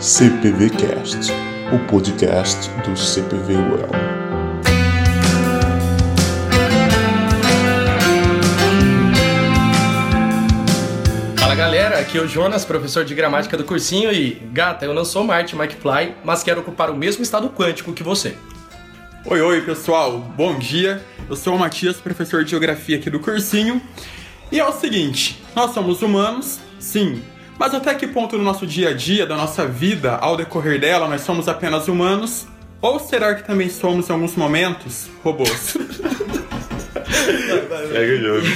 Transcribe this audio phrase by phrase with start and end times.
[0.00, 1.30] CPVcast,
[1.74, 3.90] o podcast do CPV Well.
[11.38, 15.04] Fala galera, aqui é o Jonas, professor de gramática do cursinho e, gata, eu não
[15.04, 18.38] sou Martin McFly, mas quero ocupar o mesmo estado quântico que você.
[19.26, 21.04] Oi, oi pessoal, bom dia.
[21.28, 23.82] Eu sou o Matias, professor de geografia aqui do cursinho.
[24.50, 27.22] E é o seguinte: nós somos humanos, sim,
[27.60, 31.06] mas até que ponto no nosso dia a dia, da nossa vida, ao decorrer dela,
[31.06, 32.46] nós somos apenas humanos?
[32.80, 35.76] Ou será que também somos, em alguns momentos, robôs?
[37.92, 38.46] Segue o jogo.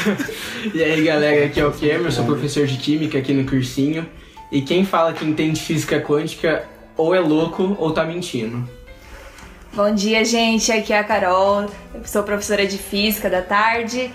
[0.73, 4.09] E aí galera, aqui é o Cameron, sou professor de Química aqui no cursinho.
[4.51, 6.65] E quem fala que entende física quântica
[6.97, 8.67] ou é louco ou tá mentindo.
[9.75, 10.73] Bom dia, gente.
[10.73, 11.67] Aqui é a Carol.
[11.93, 14.11] Eu sou professora de física da tarde.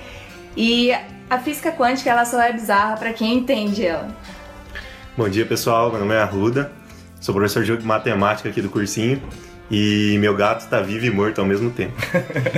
[0.57, 0.91] E
[1.29, 4.09] a física quântica ela só é bizarra para quem entende ela.
[5.19, 5.91] Bom dia, pessoal.
[5.91, 6.71] Meu nome é Arruda.
[7.19, 9.21] Sou professor de matemática aqui do cursinho.
[9.69, 11.91] E meu gato está vivo e morto ao mesmo tempo.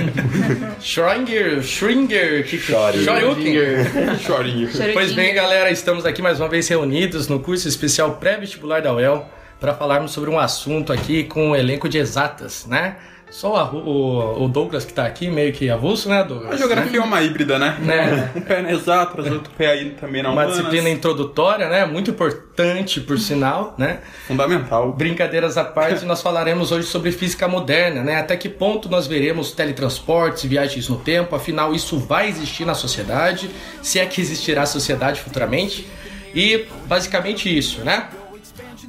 [0.80, 4.16] Schringer, Schringer, que Schrödinger.
[4.16, 4.92] Schrödinger.
[4.92, 9.28] Pois bem, galera, estamos aqui mais uma vez reunidos no curso especial pré-vestibular da UEL
[9.58, 12.94] para falarmos sobre um assunto aqui com um elenco de exatas, né?
[13.32, 16.52] Só a- o, o Douglas que tá aqui, meio que avulso, né, Douglas?
[16.52, 17.78] A geografia é uma híbrida, né?
[17.80, 18.30] Né?
[18.36, 20.56] Um pé na exatas, outro pé aí também na Uma humanas.
[20.58, 21.86] disciplina introdutória, né?
[21.86, 24.00] Muito importante, por sinal, né?
[24.28, 24.92] Fundamental.
[24.92, 28.16] Brincadeiras à parte, nós falaremos hoje sobre física moderna, né?
[28.16, 33.48] Até que ponto nós veremos teletransportes, viagens no tempo, afinal isso vai existir na sociedade,
[33.80, 35.88] se é que existirá sociedade futuramente.
[36.34, 38.08] E basicamente isso, né?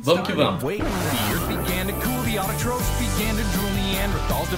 [0.01, 0.61] Vamos que vamos.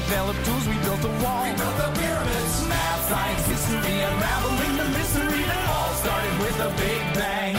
[0.08, 1.44] Developed tools, we built a wall.
[1.44, 6.70] We built the pyramids, math, science, history, unraveling the mystery that all started with a
[6.82, 7.56] big bang.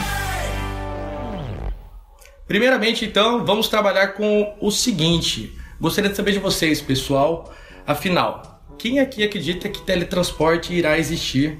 [2.47, 5.53] Primeiramente, então, vamos trabalhar com o seguinte.
[5.81, 7.53] Gostaria de saber de vocês, pessoal.
[7.85, 11.59] Afinal, quem aqui acredita que teletransporte irá existir?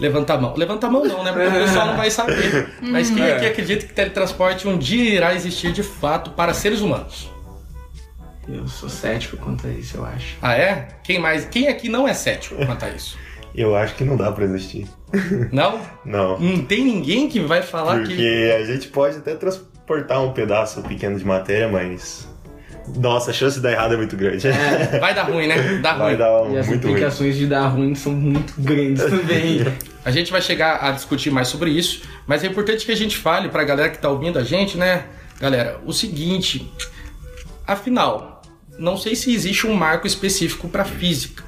[0.00, 0.54] Levanta a mão.
[0.56, 1.32] Levanta a mão não, né?
[1.32, 2.72] Porque o pessoal não vai saber.
[2.80, 7.35] Mas quem aqui acredita que teletransporte um dia irá existir de fato para seres humanos?
[8.48, 10.36] Eu sou cético quanto a isso, eu acho.
[10.40, 10.88] Ah, é?
[11.02, 11.44] Quem mais?
[11.46, 13.18] Quem aqui não é cético quanto a isso?
[13.54, 14.86] Eu acho que não dá pra existir.
[15.50, 15.80] Não?
[16.04, 16.38] Não.
[16.38, 18.08] Não tem ninguém que vai falar que.
[18.08, 22.28] Porque a gente pode até transportar um pedaço pequeno de matéria, mas.
[22.96, 24.46] Nossa, a chance de dar errado é muito grande.
[25.00, 25.78] Vai dar ruim, né?
[25.82, 26.16] Dá Vai ruim.
[26.18, 26.92] dar um E as muito ruim.
[26.92, 29.64] implicações de dar ruim são muito grandes também.
[30.04, 33.16] A gente vai chegar a discutir mais sobre isso, mas é importante que a gente
[33.16, 35.06] fale pra galera que tá ouvindo a gente, né?
[35.40, 36.70] Galera, o seguinte,
[37.66, 38.35] afinal,
[38.78, 41.44] não sei se existe um marco específico pra física,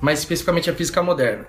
[0.00, 1.46] mas especificamente a física moderna.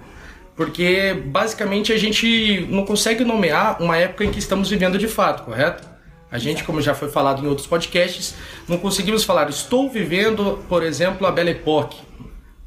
[0.55, 5.43] Porque basicamente a gente não consegue nomear uma época em que estamos vivendo de fato,
[5.43, 5.87] correto?
[6.29, 8.35] A gente, como já foi falado em outros podcasts,
[8.67, 11.97] não conseguimos falar, estou vivendo, por exemplo, a Belle Époque.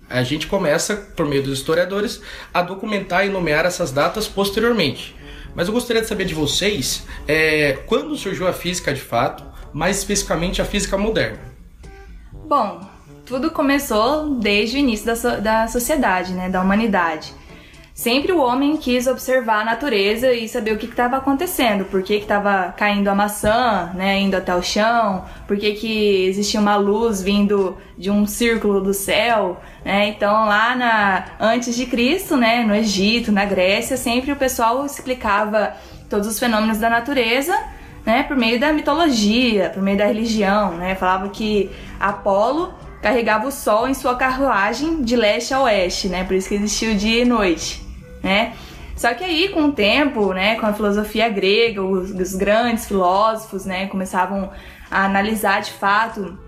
[0.09, 2.21] A gente começa, por meio dos historiadores,
[2.55, 5.17] a documentar e nomear essas datas posteriormente.
[5.53, 9.99] Mas eu gostaria de saber de vocês é, quando surgiu a física de fato, mais
[9.99, 11.56] especificamente a física moderna.
[12.49, 12.81] Bom,
[13.27, 17.35] tudo começou desde o início da, so- da sociedade, né, da humanidade.
[17.93, 22.15] Sempre o homem quis observar a natureza e saber o que estava acontecendo, por que
[22.15, 27.21] estava caindo a maçã, né, indo até o chão, por que, que existia uma luz
[27.21, 30.09] vindo de um círculo do céu, né?
[30.11, 35.75] Então lá na antes de Cristo, né, no Egito, na Grécia, sempre o pessoal explicava
[36.09, 37.59] todos os fenômenos da natureza
[38.07, 40.95] né, por meio da mitologia, por meio da religião, né?
[40.95, 41.69] Falava que
[41.99, 42.73] Apolo
[43.03, 46.23] carregava o sol em sua carruagem de leste a oeste, né?
[46.23, 47.85] Por isso que existia o dia e noite,
[48.23, 48.53] né?
[48.97, 53.67] Só que aí, com o tempo, né, com a filosofia grega, os, os grandes filósofos,
[53.67, 54.51] né, começavam
[54.91, 56.39] a analisar de fato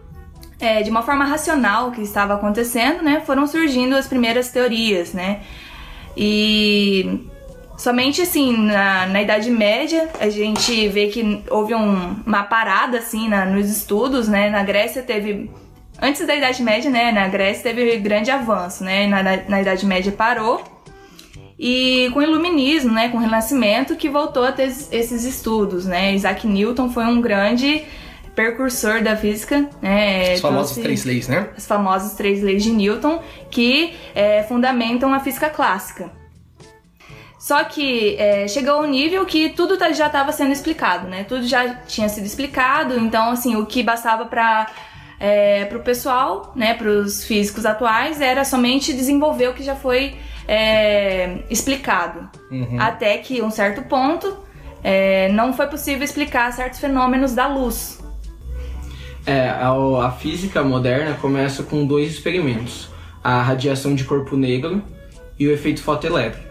[0.59, 5.13] é, de uma forma racional o que estava acontecendo, né, foram surgindo as primeiras teorias,
[5.13, 5.41] né?
[6.17, 7.29] E
[7.79, 13.29] somente assim, na, na Idade Média, a gente vê que houve um- uma parada assim
[13.29, 14.51] na- nos estudos, né?
[14.51, 15.51] Na Grécia teve.
[16.01, 17.11] Antes da Idade Média, né?
[17.11, 19.07] Na Grécia teve grande avanço, né?
[19.07, 20.63] Na, na Idade Média parou.
[21.59, 25.87] E com o Iluminismo, né, com o Renascimento, que voltou a ter es- esses estudos,
[25.87, 26.15] né?
[26.15, 27.83] Isaac Newton foi um grande
[28.35, 30.35] precursor da física, né?
[30.35, 31.49] As famosas trouxe- três leis, né?
[31.57, 33.21] as famosas três leis de Newton
[33.51, 36.13] que é, fundamentam a física clássica.
[37.49, 41.25] Só que é, chegou ao nível que tudo tá- já estava sendo explicado, né?
[41.25, 44.67] Tudo já tinha sido explicado, então assim o que bastava para
[45.19, 50.17] é, o pessoal, né, para os físicos atuais, era somente desenvolver o que já foi
[50.47, 52.29] é, explicado.
[52.79, 54.45] Até que um certo ponto
[54.85, 57.99] é, não foi possível explicar certos fenômenos da luz.
[59.25, 59.71] É, a,
[60.07, 62.91] a física moderna começa com dois experimentos:
[63.25, 64.85] a radiação de corpo negro
[65.39, 66.48] e o efeito fotoelétrico.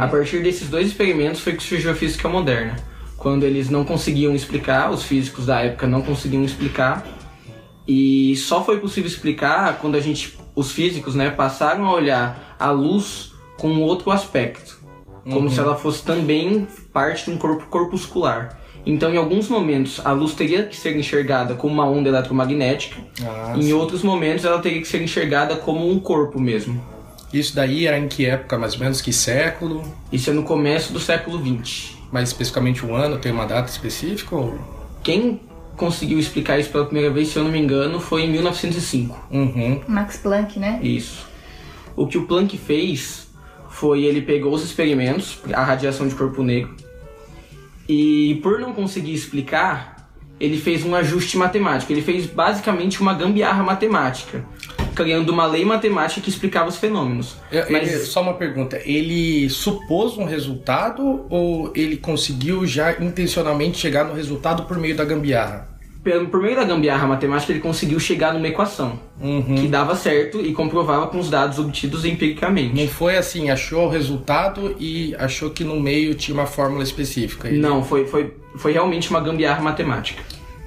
[0.00, 2.76] A partir desses dois experimentos foi que surgiu a física moderna.
[3.16, 7.04] Quando eles não conseguiam explicar, os físicos da época não conseguiam explicar,
[7.86, 12.70] e só foi possível explicar quando a gente, os físicos, né, passaram a olhar a
[12.70, 14.78] luz com outro aspecto,
[15.24, 18.60] como se ela fosse também parte de um corpo corpuscular.
[18.84, 23.54] Então, em alguns momentos, a luz teria que ser enxergada como uma onda eletromagnética, Ah,
[23.56, 23.72] em sim.
[23.72, 26.80] outros momentos, ela teria que ser enxergada como um corpo mesmo.
[27.38, 29.82] Isso daí era em que época, mais ou menos, que século?
[30.10, 31.96] Isso é no começo do século XX.
[32.10, 34.34] Mais especificamente um ano, tem uma data específica?
[34.34, 34.58] Ou...
[35.02, 35.40] Quem
[35.76, 39.28] conseguiu explicar isso pela primeira vez, se eu não me engano, foi em 1905.
[39.30, 39.82] Uhum.
[39.86, 40.80] Max Planck, né?
[40.82, 41.26] Isso.
[41.94, 43.28] O que o Planck fez
[43.68, 46.74] foi ele pegou os experimentos, a radiação de corpo negro,
[47.86, 50.08] e por não conseguir explicar,
[50.40, 51.92] ele fez um ajuste matemático.
[51.92, 54.44] Ele fez basicamente uma gambiarra matemática,
[54.96, 57.36] criando uma lei matemática que explicava os fenômenos.
[57.52, 63.78] É, Mas é, só uma pergunta, ele supôs um resultado ou ele conseguiu já intencionalmente
[63.78, 65.76] chegar no resultado por meio da gambiarra?
[66.30, 69.56] por meio da gambiarra matemática, ele conseguiu chegar numa equação Uhum.
[69.56, 72.80] que dava certo e comprovava com os dados obtidos empiricamente.
[72.80, 77.48] Não foi assim, achou o resultado e achou que no meio tinha uma fórmula específica.
[77.48, 80.22] Ele- Não, foi, foi, foi realmente uma gambiarra matemática.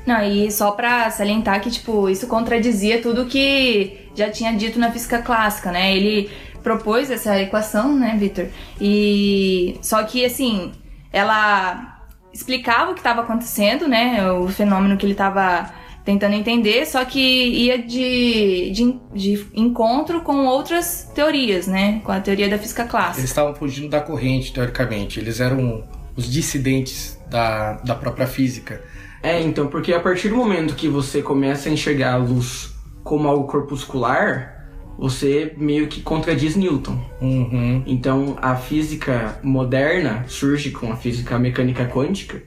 [0.10, 4.92] Não, e só pra salientar que, tipo, isso contradizia tudo que já tinha dito na
[4.92, 5.96] física clássica, né?
[5.96, 6.32] Ele
[6.64, 8.48] propôs essa equação, né, Victor?
[8.82, 9.78] E.
[9.84, 10.72] Só que, assim,
[11.14, 12.02] ela
[12.34, 14.32] explicava o que estava acontecendo, né?
[14.32, 15.72] O fenômeno que ele estava
[16.04, 22.02] tentando entender, só que ia de, de, de encontro com outras teorias, né?
[22.04, 23.20] Com a teoria da física clássica.
[23.20, 25.20] Eles estavam fugindo da corrente, teoricamente.
[25.20, 28.82] Eles eram os dissidentes da, da própria física.
[29.22, 32.74] É, então, porque a partir do momento que você começa a enxergar a luz
[33.04, 34.68] como algo corpuscular,
[34.98, 37.00] você meio que contradiz Newton.
[37.22, 37.84] Uhum.
[37.86, 42.44] Então, a física moderna surge com a física mecânica quântica,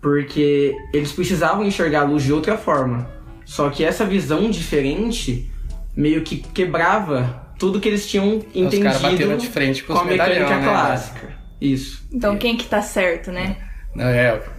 [0.00, 3.08] porque eles precisavam enxergar a luz de outra forma.
[3.44, 5.50] Só que essa visão diferente
[5.96, 9.98] meio que quebrava tudo que eles tinham Os caras bateram entendido de frente com com
[9.98, 10.66] os a mecânica medalhão, né?
[10.66, 11.40] clássica.
[11.60, 12.02] Isso.
[12.10, 13.56] Então, quem que tá certo, né?
[13.58, 13.69] É,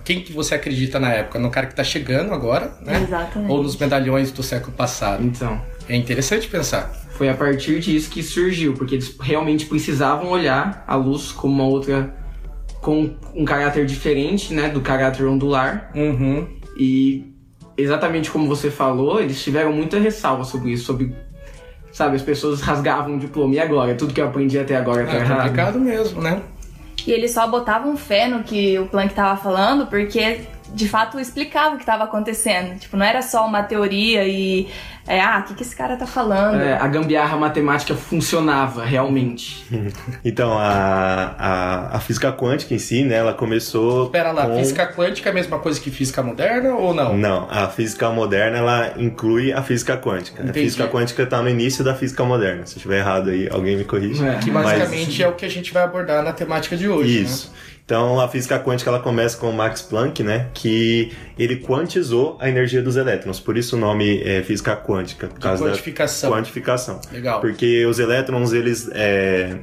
[0.03, 1.39] quem que você acredita na época?
[1.39, 3.01] No cara que tá chegando agora, né?
[3.01, 3.51] Exatamente.
[3.51, 5.23] Ou nos medalhões do século passado?
[5.23, 6.91] Então, É interessante pensar.
[7.11, 11.65] Foi a partir disso que surgiu, porque eles realmente precisavam olhar a luz como uma
[11.65, 12.13] outra.
[12.81, 14.67] com um caráter diferente, né?
[14.69, 15.91] Do caráter ondular.
[15.95, 16.47] Uhum.
[16.77, 17.31] E
[17.77, 21.15] exatamente como você falou, eles tiveram muita ressalva sobre isso, sobre.
[21.91, 23.53] Sabe, as pessoas rasgavam o diploma.
[23.53, 23.93] E agora?
[23.95, 25.37] Tudo que eu aprendi até agora tá É errado.
[25.41, 26.41] complicado mesmo, né?
[27.05, 30.41] E eles só botavam fé no que o Planck tava falando, porque
[30.73, 32.77] de fato explicava o que estava acontecendo.
[32.79, 34.67] Tipo, não era só uma teoria e.
[35.07, 36.61] É, ah, o que, que esse cara tá falando?
[36.61, 39.65] É, a gambiarra matemática funcionava realmente.
[40.23, 44.09] Então, a, a, a física quântica em si, né, ela começou.
[44.09, 47.17] Pera lá, com- física quântica é a mesma coisa que física moderna ou não?
[47.17, 50.41] Não, a física moderna ela inclui a física quântica.
[50.43, 50.59] Entendi.
[50.59, 52.65] A física quântica está no início da física moderna.
[52.67, 54.23] Se eu estiver errado aí, alguém me corrige.
[54.25, 54.35] É.
[54.37, 57.23] Que Mas- basicamente é o que a gente vai abordar na temática de hoje.
[57.23, 57.51] Isso.
[57.51, 57.70] Né?
[57.85, 62.47] Então a física quântica ela começa com o Max Planck, né, que ele quantizou a
[62.47, 63.39] energia dos elétrons.
[63.39, 66.29] Por isso o nome é física quântica, por causa quantificação.
[66.29, 67.01] da quantificação.
[67.11, 67.41] Legal.
[67.41, 69.57] Porque os elétrons eles é...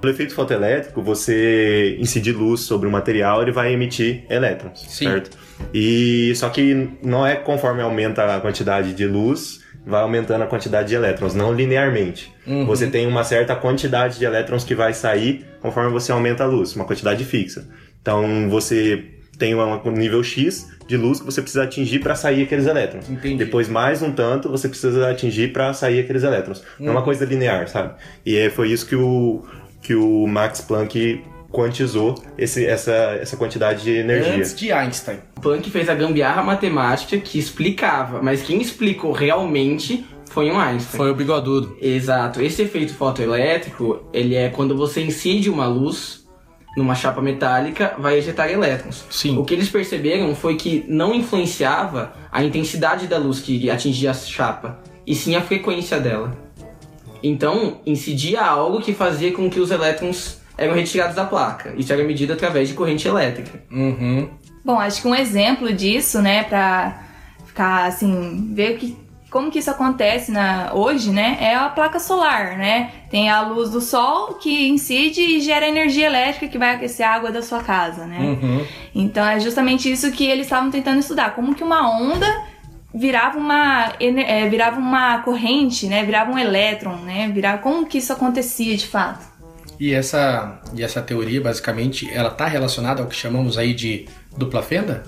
[0.00, 5.06] pelo efeito fotoelétrico, você incidir luz sobre o material, ele vai emitir elétrons, Sim.
[5.06, 5.36] certo?
[5.72, 10.88] E só que não é conforme aumenta a quantidade de luz, vai aumentando a quantidade
[10.88, 12.32] de elétrons, não linearmente.
[12.46, 12.64] Uhum.
[12.66, 16.74] Você tem uma certa quantidade de elétrons que vai sair conforme você aumenta a luz,
[16.74, 17.66] uma quantidade fixa.
[18.00, 19.04] Então você
[19.38, 23.08] tem um nível X de luz que você precisa atingir para sair aqueles elétrons.
[23.10, 23.36] Entendi.
[23.36, 26.62] Depois mais um tanto você precisa atingir para sair aqueles elétrons.
[26.78, 26.96] Não é Uhum.
[26.96, 27.94] uma coisa linear, sabe?
[28.24, 29.42] E é, foi isso que o
[29.82, 31.22] que o Max Planck
[31.54, 34.34] quantizou esse, essa, essa quantidade de energia.
[34.34, 35.18] Antes de Einstein.
[35.40, 40.96] Planck fez a gambiarra matemática que explicava, mas quem explicou realmente foi um Einstein.
[40.96, 41.76] Foi o bigodudo.
[41.80, 42.42] Exato.
[42.42, 46.24] Esse efeito fotoelétrico, ele é quando você incide uma luz
[46.76, 49.04] numa chapa metálica, vai ejetar elétrons.
[49.08, 49.38] Sim.
[49.38, 54.14] O que eles perceberam foi que não influenciava a intensidade da luz que atingia a
[54.14, 56.36] chapa, e sim a frequência dela.
[57.22, 61.74] Então, incidia algo que fazia com que os elétrons eram retirados da placa.
[61.76, 63.62] Isso era medido através de corrente elétrica.
[63.70, 64.28] Uhum.
[64.64, 67.02] Bom, acho que um exemplo disso, né, pra
[67.46, 68.96] ficar assim, ver que,
[69.30, 72.90] como que isso acontece na, hoje, né, é a placa solar, né?
[73.10, 77.12] Tem a luz do sol que incide e gera energia elétrica que vai aquecer a
[77.12, 78.18] água da sua casa, né?
[78.20, 78.66] Uhum.
[78.94, 82.26] Então é justamente isso que eles estavam tentando estudar, como que uma onda
[82.94, 86.04] virava uma é, virava uma corrente, né?
[86.04, 87.28] Virava um elétron, né?
[87.28, 89.33] Virava como que isso acontecia de fato?
[89.78, 94.62] E essa, e essa teoria, basicamente, ela tá relacionada ao que chamamos aí de dupla
[94.62, 95.02] fenda?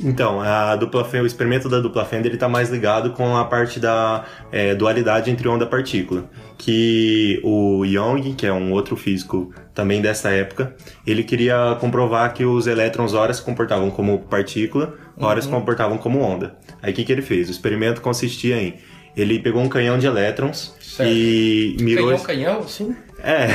[0.00, 3.80] Então, a dupla fenda, o experimento da dupla fenda está mais ligado com a parte
[3.80, 6.30] da é, dualidade entre onda e partícula.
[6.56, 12.44] Que o Young, que é um outro físico também dessa época, ele queria comprovar que
[12.44, 16.56] os elétrons ora se comportavam como partícula, ora se comportavam como onda.
[16.80, 17.48] Aí o que, que ele fez?
[17.48, 18.74] O experimento consistia em
[19.16, 21.10] ele pegou um canhão de elétrons Certo.
[21.10, 22.04] e mirou.
[22.06, 22.96] Canhão, esse- canhão, sim.
[23.22, 23.46] É,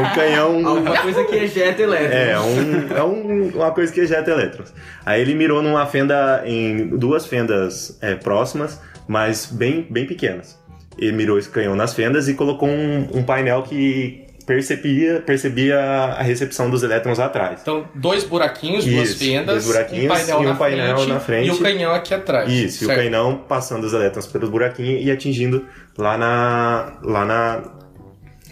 [0.00, 0.66] um canhão.
[0.68, 2.12] Alguma coisa que ejeta elétrons.
[2.14, 4.72] É, um, é um- uma coisa que ejeta elétrons.
[5.04, 10.58] Aí ele mirou numa fenda, em duas fendas é, próximas, mas bem, bem pequenas.
[10.98, 16.22] Ele mirou esse canhão nas fendas e colocou um, um painel que percebia, percebia a
[16.22, 17.60] recepção dos elétrons atrás.
[17.60, 21.08] Então, dois buraquinhos, duas Isso, fendas, dois buraquinhos um painel, e um na, painel frente,
[21.12, 21.48] na frente.
[21.48, 22.48] e o canhão aqui atrás.
[22.50, 22.98] Isso, e o certo?
[23.00, 25.66] canhão passando os elétrons pelos buraquinhos e atingindo
[25.98, 27.62] lá na, lá na,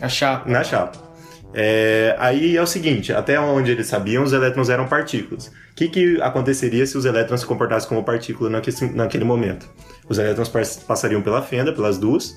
[0.01, 0.51] A chapa.
[0.51, 0.99] na chapa.
[1.57, 5.47] É, aí é o seguinte, até onde eles sabiam, os elétrons eram partículas.
[5.47, 9.69] O que, que aconteceria se os elétrons se comportassem como partícula naquele, naquele momento?
[10.09, 12.35] Os elétrons pas- passariam pela fenda, pelas duas,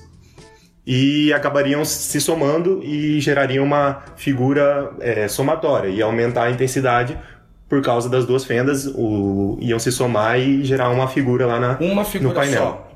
[0.86, 7.18] e acabariam se somando e gerariam uma figura é, somatória, e aumentar a intensidade
[7.68, 11.76] por causa das duas fendas, o- iam se somar e gerar uma figura lá na,
[11.80, 12.58] Uma figura no painel.
[12.62, 12.87] só.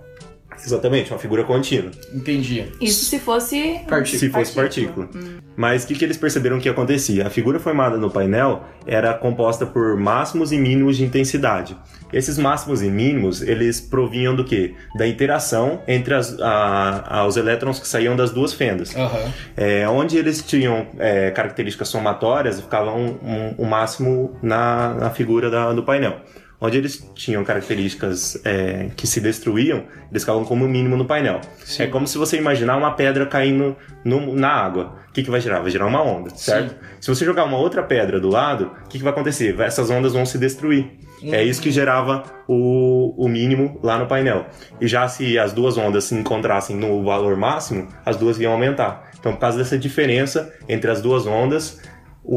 [0.64, 1.90] Exatamente, uma figura contínua.
[2.14, 2.66] Entendi.
[2.80, 4.18] Isso se fosse Partícula.
[4.20, 5.08] Se fosse partícula.
[5.56, 7.26] Mas o que, que eles perceberam que acontecia?
[7.26, 11.76] A figura formada no painel era composta por máximos e mínimos de intensidade.
[12.12, 14.74] Esses máximos e mínimos, eles provinham do quê?
[14.96, 18.94] Da interação entre as, a- a- os elétrons que saíam das duas fendas.
[18.96, 19.32] Aham.
[19.56, 25.50] É, onde eles tinham é, características somatórias, ficava um, um- um máximo na, na figura
[25.50, 26.16] da- do painel.
[26.64, 31.40] Onde eles tinham características é, que se destruíam, eles ficavam como mínimo no painel.
[31.82, 34.94] É como se você imaginar uma pedra caindo no- na água.
[35.08, 35.60] O que, que vai gerar?
[35.60, 36.76] Vai gerar uma onda, certo?
[37.00, 39.58] Se você jogar uma outra pedra do lado, o que, que vai acontecer?
[39.60, 40.86] Essas ondas vão se destruir.
[41.24, 44.46] É isso que gerava o, o mínimo lá no painel.
[44.80, 49.10] E já se as duas ondas se encontrassem no valor máximo, as duas iam aumentar.
[49.18, 51.80] Então, por causa dessa diferença entre as duas ondas,
[52.24, 52.36] o,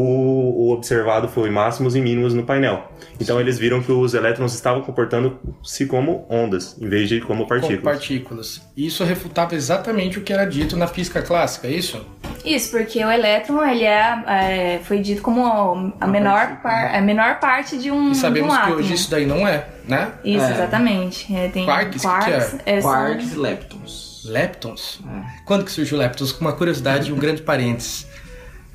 [0.70, 2.92] o observado foi máximos e mínimos no painel.
[3.20, 7.50] Então, eles viram que os elétrons estavam comportando-se como ondas, em vez de como Com
[7.50, 7.82] partículas.
[7.84, 8.62] partículas.
[8.76, 12.04] E Isso refutava exatamente o que era dito na física clássica, é isso?
[12.44, 17.40] Isso, porque o elétron ele é, é, foi dito como a menor, par, a menor
[17.40, 18.78] parte de um, E sabemos de um que átomo.
[18.80, 20.12] hoje isso daí não é, né?
[20.24, 20.52] Isso, É.
[20.52, 21.36] exatamente.
[21.36, 22.36] É, tem Quarks, o que que é?
[22.78, 24.24] é, são- Quarks e leptons.
[24.26, 25.00] Leptons?
[25.46, 26.32] Quando que surgiu Leptons?
[26.32, 28.08] Com uma curiosidade e um grande parênteses.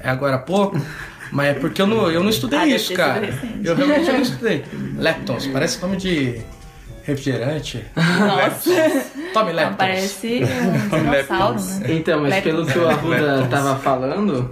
[0.03, 0.81] É agora há pouco?
[1.33, 3.29] Mas é porque eu não, eu não estudei Ah, isso, cara.
[3.63, 4.65] Eu realmente não estudei.
[4.99, 6.41] Leptons, parece nome de
[7.05, 7.85] refrigerante.
[7.95, 8.71] Nossa,
[9.33, 9.77] Tome não, Leptons.
[9.77, 10.41] parece
[10.93, 11.95] um dinossauro, né?
[11.95, 12.53] Então, mas Leptons.
[12.53, 14.51] pelo que o Arruda tava falando,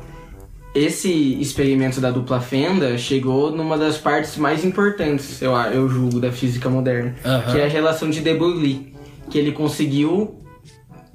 [0.75, 6.31] esse experimento da dupla fenda chegou numa das partes mais importantes, eu, eu julgo, da
[6.31, 7.53] física moderna, Aham.
[7.53, 8.95] que é a relação de de Broglie,
[9.31, 10.39] que ele conseguiu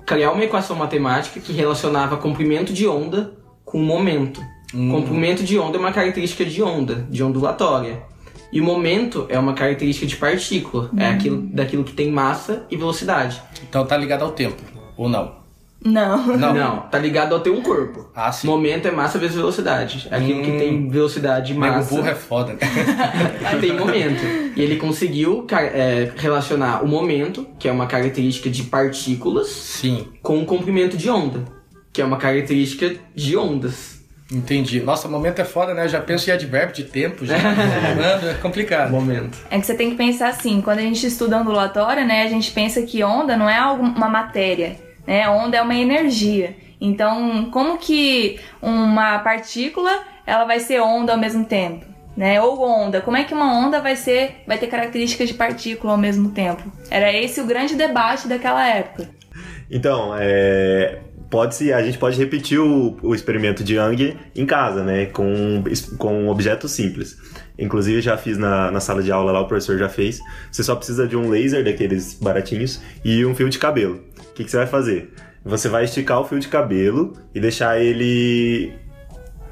[0.06, 3.32] criar uma equação matemática que relacionava comprimento de onda
[3.74, 4.40] com momento.
[4.72, 8.04] Comprimento de onda é uma característica de onda, de ondulatória.
[8.52, 12.78] E o momento é uma característica de partícula, é aquilo, daquilo que tem massa e
[12.78, 13.42] velocidade.
[13.68, 14.62] Então tá ligado ao tempo,
[14.96, 15.42] ou não?
[15.84, 16.38] Não.
[16.38, 16.54] Não.
[16.54, 18.10] Não, tá ligado ao ter um corpo.
[18.16, 18.48] Ah, sim.
[18.48, 20.08] Momento é massa vezes velocidade.
[20.10, 21.94] É aquilo que tem velocidade e massa.
[21.94, 22.60] burro é foda, né?
[23.60, 24.22] Tem momento.
[24.56, 30.42] E ele conseguiu é, relacionar o momento, que é uma característica de partículas, Sim, com
[30.42, 31.44] o comprimento de onda,
[31.94, 34.02] que é uma característica de ondas.
[34.32, 34.82] entendi.
[34.82, 35.86] Nossa, momento é foda, né?
[35.86, 37.38] Eu já penso em advérbio de tempo, já.
[37.38, 38.90] Mano, é complicado.
[38.90, 39.38] Momento.
[39.52, 42.52] É que você tem que pensar assim, quando a gente estuda ondulatória, né, a gente
[42.52, 45.30] pensa que onda não é algo, uma matéria, né?
[45.30, 46.56] Onda é uma energia.
[46.82, 51.86] Então, como que uma partícula ela vai ser onda ao mesmo tempo?
[52.16, 52.42] Né?
[52.42, 55.98] Ou onda, como é que uma onda vai ser, vai ter características de partícula ao
[55.98, 56.72] mesmo tempo?
[56.92, 59.10] Era esse o grande debate daquela época.
[59.72, 61.00] Então, é,
[61.34, 65.08] pode-se, a gente pode repetir o, o experimento de Young em casa, né?
[65.08, 65.64] Com,
[65.98, 67.18] com objetos simples.
[67.58, 70.20] Inclusive, já fiz na, na sala de aula lá, o professor já fez.
[70.52, 73.96] Você só precisa de um laser daqueles baratinhos e um fio de cabelo.
[74.30, 75.12] O que, que você vai fazer?
[75.44, 78.72] Você vai esticar o fio de cabelo e deixar ele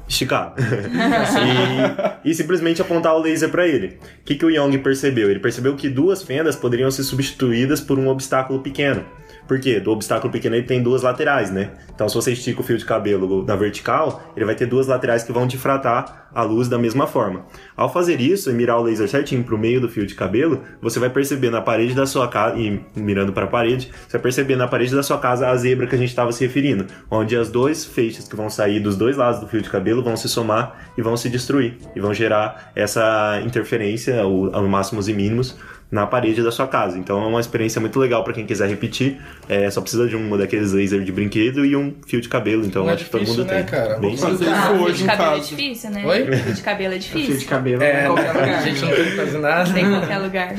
[0.08, 0.54] esticar.
[2.24, 3.98] e, e simplesmente apontar o laser para ele.
[4.20, 5.28] O que, que o Young percebeu?
[5.28, 9.04] Ele percebeu que duas fendas poderiam ser substituídas por um obstáculo pequeno.
[9.52, 9.78] Por quê?
[9.78, 11.72] Do obstáculo pequeno ele tem duas laterais, né?
[11.94, 15.24] Então se você estica o fio de cabelo na vertical, ele vai ter duas laterais
[15.24, 17.44] que vão difratar a luz da mesma forma.
[17.76, 20.98] Ao fazer isso e mirar o laser certinho pro meio do fio de cabelo, você
[20.98, 24.56] vai perceber na parede da sua casa, e mirando para a parede, você vai perceber
[24.56, 27.50] na parede da sua casa a zebra que a gente estava se referindo, onde as
[27.50, 30.90] dois feixes que vão sair dos dois lados do fio de cabelo vão se somar
[30.96, 35.58] e vão se destruir, e vão gerar essa interferência, o, ao máximos e mínimos,
[35.92, 36.98] na parede da sua casa.
[36.98, 39.18] Então é uma experiência muito legal para quem quiser repetir.
[39.46, 42.64] É, só precisa de um daqueles laser de brinquedo e um fio de cabelo.
[42.64, 43.70] Então Não é acho que todo difícil, mundo né, tem.
[43.70, 43.98] cara?
[43.98, 46.06] Bem fazer isso fio hoje de em cabelo é difícil, né?
[46.06, 46.36] Oi?
[46.36, 47.48] Fio de cabelo é Fio de difícil.
[47.48, 48.62] cabelo É, em qualquer a lugar.
[48.64, 49.72] gente não tem que fazer nada.
[49.74, 50.54] Tem em qualquer lugar.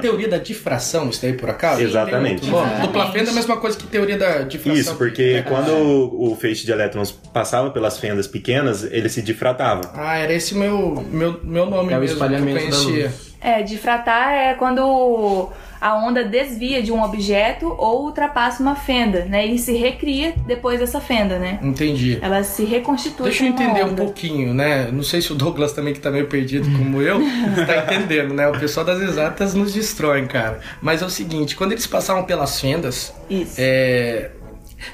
[0.00, 1.82] Teoria da difração, isso daí por acaso?
[1.82, 2.46] Exatamente.
[2.46, 2.86] Bom, Exatamente.
[2.86, 4.80] dupla fenda é a mesma coisa que teoria da difração.
[4.80, 9.90] Isso, porque quando o, o feixe de elétrons passava pelas fendas pequenas, ele se difratava.
[9.94, 13.12] Ah, era esse meu, meu, meu nome É o mesmo que eu conhecia.
[13.40, 19.46] É, difratar é quando a onda desvia de um objeto ou ultrapassa uma fenda, né?
[19.46, 21.58] E se recria depois dessa fenda, né?
[21.62, 22.18] Entendi.
[22.20, 24.90] Ela se reconstitui Deixa eu entender um pouquinho, né?
[24.92, 27.18] Não sei se o Douglas também, que tá meio perdido como eu,
[27.66, 28.46] tá entendendo, né?
[28.48, 30.60] O pessoal das exatas nos destrói, cara.
[30.82, 33.54] Mas é o seguinte, quando eles passavam pelas fendas, Isso.
[33.56, 34.32] é,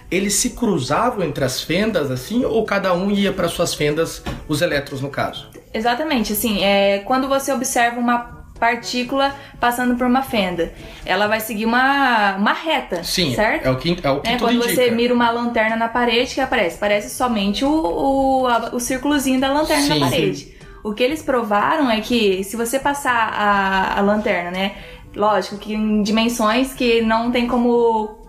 [0.09, 4.63] eles se cruzavam entre as fendas, assim, ou cada um ia para suas fendas, os
[4.63, 5.49] elétrons, no caso?
[5.75, 10.73] Exatamente, assim, é quando você observa uma partícula passando por uma fenda,
[11.05, 13.67] ela vai seguir uma, uma reta, Sim, certo?
[13.67, 14.95] é o que, é o que É, quando você indica.
[14.97, 16.79] mira uma lanterna na parede, que aparece?
[16.79, 20.57] Parece somente o, o, a- o círculozinho da lanterna Sim, na parede.
[20.83, 24.73] O que eles provaram é que se você passar a, a lanterna, né?
[25.15, 28.26] Lógico que em dimensões que não tem como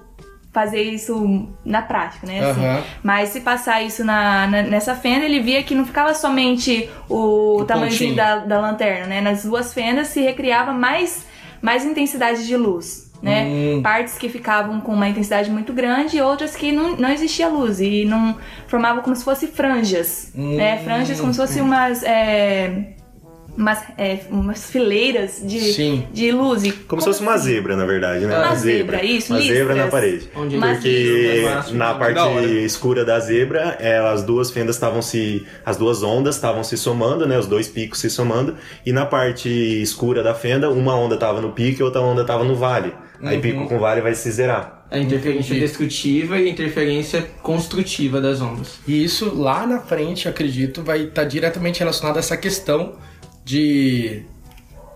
[0.58, 2.40] fazer isso na prática, né?
[2.50, 2.66] assim.
[2.66, 2.82] Aham.
[3.04, 7.58] Mas se passar isso na, na- nessa fenda, ele via que não ficava somente o,
[7.62, 9.22] O tamanhozinho da, da lanterna, né?
[9.22, 11.28] Nas duas fendas se recriava mais,
[11.62, 13.44] mais intensidade de luz, né?
[13.46, 13.82] Hum.
[13.84, 17.80] Partes que ficavam com uma intensidade muito grande e outras que não, não existia luz
[17.80, 18.36] e não
[18.68, 20.80] formavam como se fosse franjas, né?
[20.84, 22.02] Franjas como se fossem umas...
[22.04, 22.94] é,
[23.58, 26.08] umas, é, umas fileiras de, Sim.
[26.14, 26.64] de luz.
[26.64, 28.38] E Como se fosse uma zebra, na verdade, né?
[28.38, 29.78] Uma zebra, isso, Uma zebra listras.
[29.78, 30.30] na parede.
[30.36, 32.46] Onde Porque listras, na da parte hora.
[32.46, 35.46] escura da zebra, é, as duas fendas estavam se.
[35.66, 37.38] As duas ondas estavam se somando, né?
[37.38, 38.56] Os dois picos se somando.
[38.86, 42.44] E na parte escura da fenda, uma onda estava no pico e outra onda estava
[42.44, 42.94] no vale.
[43.24, 44.86] Aí pico com vale vai se zerar.
[44.90, 45.60] A interferência Entendi.
[45.60, 48.80] destrutiva e a interferência construtiva das ondas.
[48.88, 52.94] E isso lá na frente, acredito, vai estar diretamente relacionado a essa questão
[53.48, 54.24] de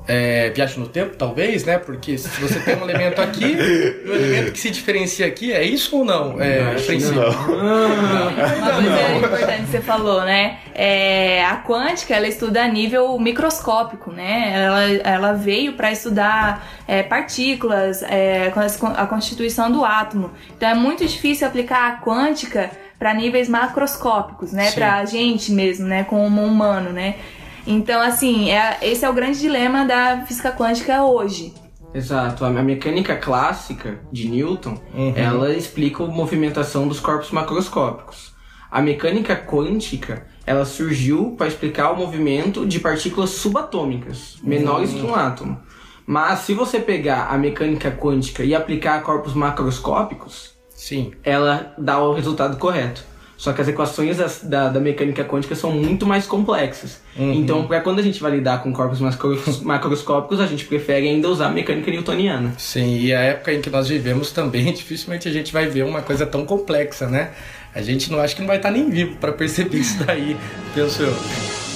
[0.06, 1.78] é, viagem no tempo, talvez, né?
[1.78, 5.64] Porque se você tem um elemento aqui, e o elemento que se diferencia aqui, é
[5.64, 6.42] isso ou não?
[6.42, 7.22] É, que princípio?
[7.22, 10.58] Uma coisa importante que você falou, né?
[10.76, 14.52] É, a quântica, ela estuda a nível microscópico, né?
[14.54, 18.52] Ela, ela veio para estudar é, partículas, é,
[18.98, 20.32] a constituição do átomo.
[20.58, 24.72] Então é muito difícil aplicar a quântica para níveis macroscópicos, né?
[24.72, 26.04] Para a gente mesmo, né?
[26.04, 27.16] Como humano, né?
[27.66, 31.54] Então, assim, é, esse é o grande dilema da física quântica hoje.
[31.94, 32.46] Exato.
[32.46, 34.78] A mecânica clássica de Newton,
[35.16, 38.32] ela explica a movimentação dos corpos macroscópicos.
[38.70, 45.14] A mecânica quântica, ela surgiu para explicar o movimento de partículas subatômicas, menores que um
[45.14, 45.60] átomo.
[46.06, 51.12] Mas se você pegar a mecânica quântica e aplicar a corpos macroscópicos, Sim.
[51.24, 53.11] ela dá o resultado correto.
[53.42, 57.02] Só que as equações das- da, da mecânica quântica são muito mais complexas.
[57.18, 61.28] Então, para quando a gente vai lidar com corpos macros- macroscópicos, a gente prefere ainda
[61.28, 62.54] usar a mecânica newtoniana.
[62.60, 66.04] Sim, e a época em que nós vivemos também, dificilmente a gente vai ver uma
[66.04, 67.32] coisa tão complexa, né?
[67.74, 70.38] A gente não acha que não vai estar nem vivo para perceber isso daí,
[70.76, 71.71] penso eu.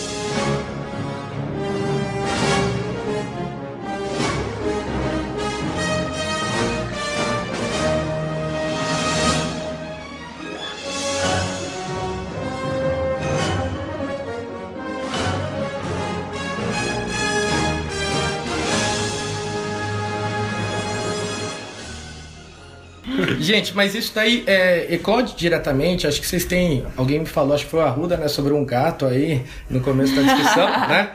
[23.56, 26.06] Gente, mas isso daí é, eclode diretamente.
[26.06, 26.86] Acho que vocês têm.
[26.98, 28.28] Alguém me falou, acho que foi o Arruda, né?
[28.28, 31.12] Sobre um gato aí no começo da discussão, né?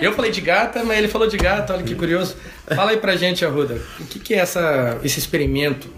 [0.00, 2.36] Eu falei de gata, mas ele falou de gato, olha que curioso.
[2.68, 5.88] Fala aí pra gente, Arruda, o que, que é essa, esse experimento?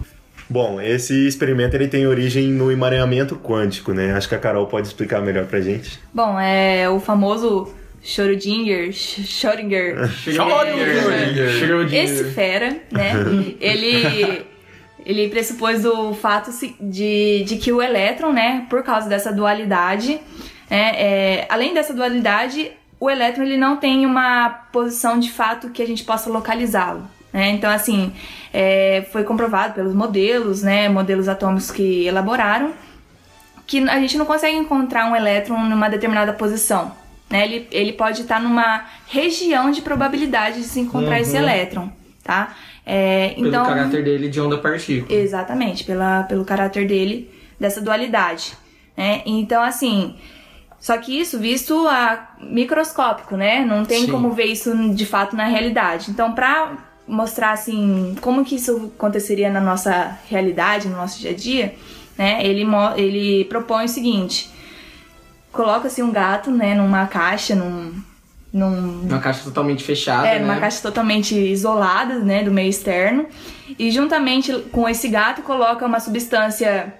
[0.48, 4.14] Bom, esse experimento ele tem origem no emaranhamento quântico, né?
[4.14, 6.00] Acho que a Carol pode explicar melhor pra gente.
[6.14, 7.70] Bom, é o famoso
[8.02, 10.10] Schrödinger, Schrödinger,
[11.92, 13.12] esse fera, né?
[13.60, 14.55] ele
[15.06, 20.20] ele pressupôs o fato de, de que o elétron, né, por causa dessa dualidade,
[20.68, 25.80] né, é, além dessa dualidade, o elétron ele não tem uma posição de fato que
[25.80, 27.08] a gente possa localizá-lo.
[27.32, 27.50] Né?
[27.50, 28.12] Então, assim,
[28.52, 32.72] é, foi comprovado pelos modelos, né, modelos atômicos que elaboraram,
[33.64, 36.92] que a gente não consegue encontrar um elétron numa determinada posição.
[37.30, 37.44] Né?
[37.44, 41.92] Ele, ele pode estar numa região de probabilidade de se encontrar esse elétron,
[42.24, 42.56] tá?
[42.88, 45.18] É, Pelo então, caráter dele de onda-partícula.
[45.18, 48.52] Exatamente, pela, pelo caráter dele, dessa dualidade.
[48.96, 49.22] Né?
[49.26, 50.14] Então, assim,
[50.80, 53.64] só que isso visto a microscópico, né?
[53.64, 54.12] Não tem Sim.
[54.12, 56.12] como ver isso de fato na realidade.
[56.12, 56.76] Então, pra
[57.08, 61.74] mostrar, assim, como que isso aconteceria na nossa realidade, no nosso dia a dia,
[62.16, 62.38] né?
[62.46, 62.64] Ele,
[62.96, 64.48] ele propõe o seguinte:
[65.52, 67.94] coloca-se um gato, né, numa caixa, num.
[68.52, 70.40] Num Uma caixa totalmente fechada, é, né?
[70.40, 73.26] numa caixa totalmente isolada, né, do meio externo.
[73.78, 76.94] E juntamente com esse gato coloca uma substância,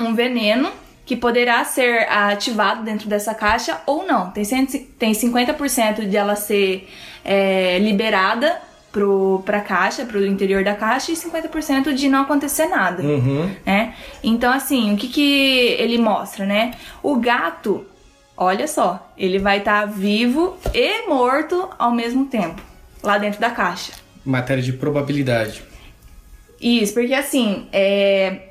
[0.00, 0.70] um veneno,
[1.06, 4.30] que poderá ser ativado dentro dessa caixa ou não.
[4.30, 6.86] Tem, cento- tem 50% de ela ser
[7.24, 8.60] é, liberada
[8.92, 13.50] pro, pra caixa, pro interior da caixa, e 50% de não acontecer nada Uhum.
[13.64, 13.94] né?
[14.22, 16.72] Então, assim, o que que ele mostra, né?
[17.02, 17.86] O gato,
[18.38, 22.62] olha só, ele vai estar vivo e morto ao mesmo tempo,
[23.02, 23.92] lá dentro da caixa.
[24.24, 25.62] Matéria de probabilidade.
[26.60, 28.50] Isso, porque assim, é...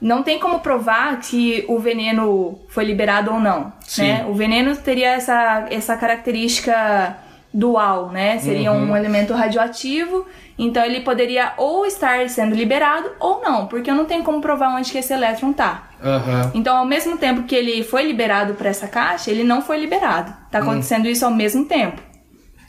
[0.00, 4.02] não tem como provar que o veneno foi liberado ou não, Sim.
[4.02, 4.26] né?
[4.28, 7.16] O veneno teria essa, essa característica
[7.54, 8.38] dual, né?
[8.38, 10.26] Seria um elemento radioativo,
[10.64, 14.76] então ele poderia ou estar sendo liberado ou não, porque eu não tenho como provar
[14.76, 15.90] onde que esse elétron tá.
[16.02, 16.50] Aham.
[16.54, 20.34] Então, ao mesmo tempo que ele foi liberado para essa caixa, ele não foi liberado.
[20.50, 22.02] Tá acontecendo isso ao mesmo tempo.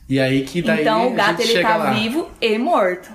[0.08, 1.92] E aí que daí então, o a gato ele tá lá.
[1.92, 3.10] vivo e morto.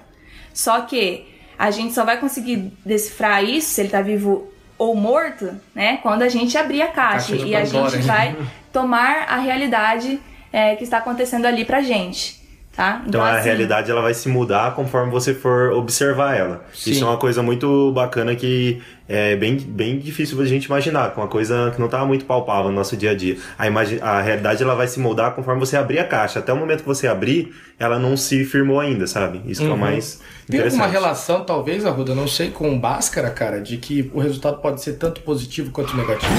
[0.52, 1.26] Só que
[1.58, 5.98] a gente só vai conseguir decifrar isso, se ele tá vivo ou morto, né?
[5.98, 7.32] Quando a gente abrir a caixa.
[7.32, 8.02] Caixa de e a gente né?
[8.02, 8.36] vai
[8.72, 10.20] tomar a realidade
[10.52, 12.38] é, que está acontecendo ali pra gente.
[12.78, 13.02] Tá?
[13.04, 16.62] Então a assim, realidade ela vai se mudar conforme você for observar ela.
[16.72, 16.92] Sim.
[16.92, 21.18] Isso é uma coisa muito bacana que é bem, bem difícil da gente imaginar, é
[21.18, 23.38] uma coisa que não tá muito palpável no nosso dia a dia.
[23.58, 26.40] A, a realidade ela vai se moldar conforme você abrir a caixa.
[26.40, 29.40] Até o momento que você abrir, ela não se firmou ainda, sabe?
[29.46, 33.60] Isso que é o mais Tem alguma relação, talvez, Arruda, não sei, com Bhaskara, cara,
[33.60, 36.32] de que o resultado pode ser tanto positivo quanto negativo?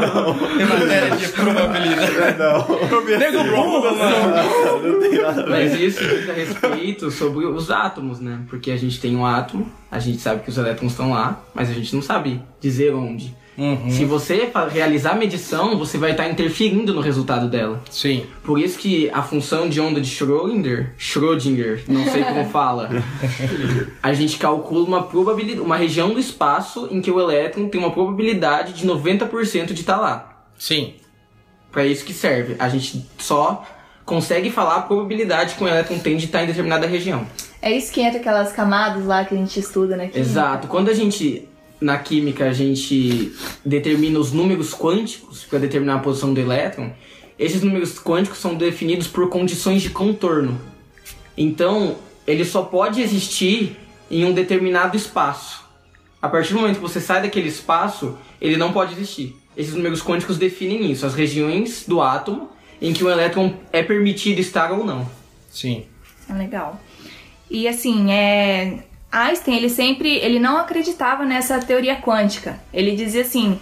[0.00, 0.34] não.
[0.56, 2.38] Tem matéria de probabilidade.
[2.38, 3.18] Não.
[3.18, 4.88] Nego burro, mano.
[4.88, 5.50] não tem nada a ver.
[5.50, 8.40] Mas isso diz a respeito sobre os átomos, né?
[8.48, 9.59] Porque a gente tem um átomo,
[9.90, 13.34] a gente sabe que os elétrons estão lá, mas a gente não sabe dizer onde.
[13.60, 13.90] Uhum.
[13.90, 17.82] Se você realizar a medição, você vai estar interferindo no resultado dela.
[17.90, 18.24] Sim.
[18.42, 22.88] Por isso que a função de onda de Schrödinger, Schrödinger, não sei como fala,
[24.02, 27.90] a gente calcula uma probabilidade, uma região do espaço em que o elétron tem uma
[27.90, 30.46] probabilidade de 90% de estar lá.
[30.58, 30.94] Sim.
[31.70, 32.56] Pra isso que serve.
[32.58, 33.64] A gente só
[34.06, 37.26] consegue falar a probabilidade que o elétron tem de estar em determinada região.
[37.62, 40.04] É isso que entra aquelas camadas lá que a gente estuda, né?
[40.04, 40.18] química.
[40.18, 40.68] Exato.
[40.68, 41.48] Quando a gente
[41.80, 43.32] na química a gente
[43.64, 46.92] determina os números quânticos para determinar a posição do elétron,
[47.38, 50.60] esses números quânticos são definidos por condições de contorno.
[51.36, 51.96] Então,
[52.26, 53.76] ele só pode existir
[54.10, 55.64] em um determinado espaço.
[56.20, 59.34] A partir do momento que você sai daquele espaço, ele não pode existir.
[59.56, 64.38] Esses números quânticos definem isso, as regiões do átomo em que o elétron é permitido
[64.38, 65.08] estar ou não.
[65.50, 65.84] Sim.
[66.28, 66.78] Ah, Legal.
[67.50, 68.84] E assim, é...
[69.10, 72.60] Einstein, ele sempre, ele não acreditava nessa teoria quântica.
[72.72, 73.58] Ele dizia assim,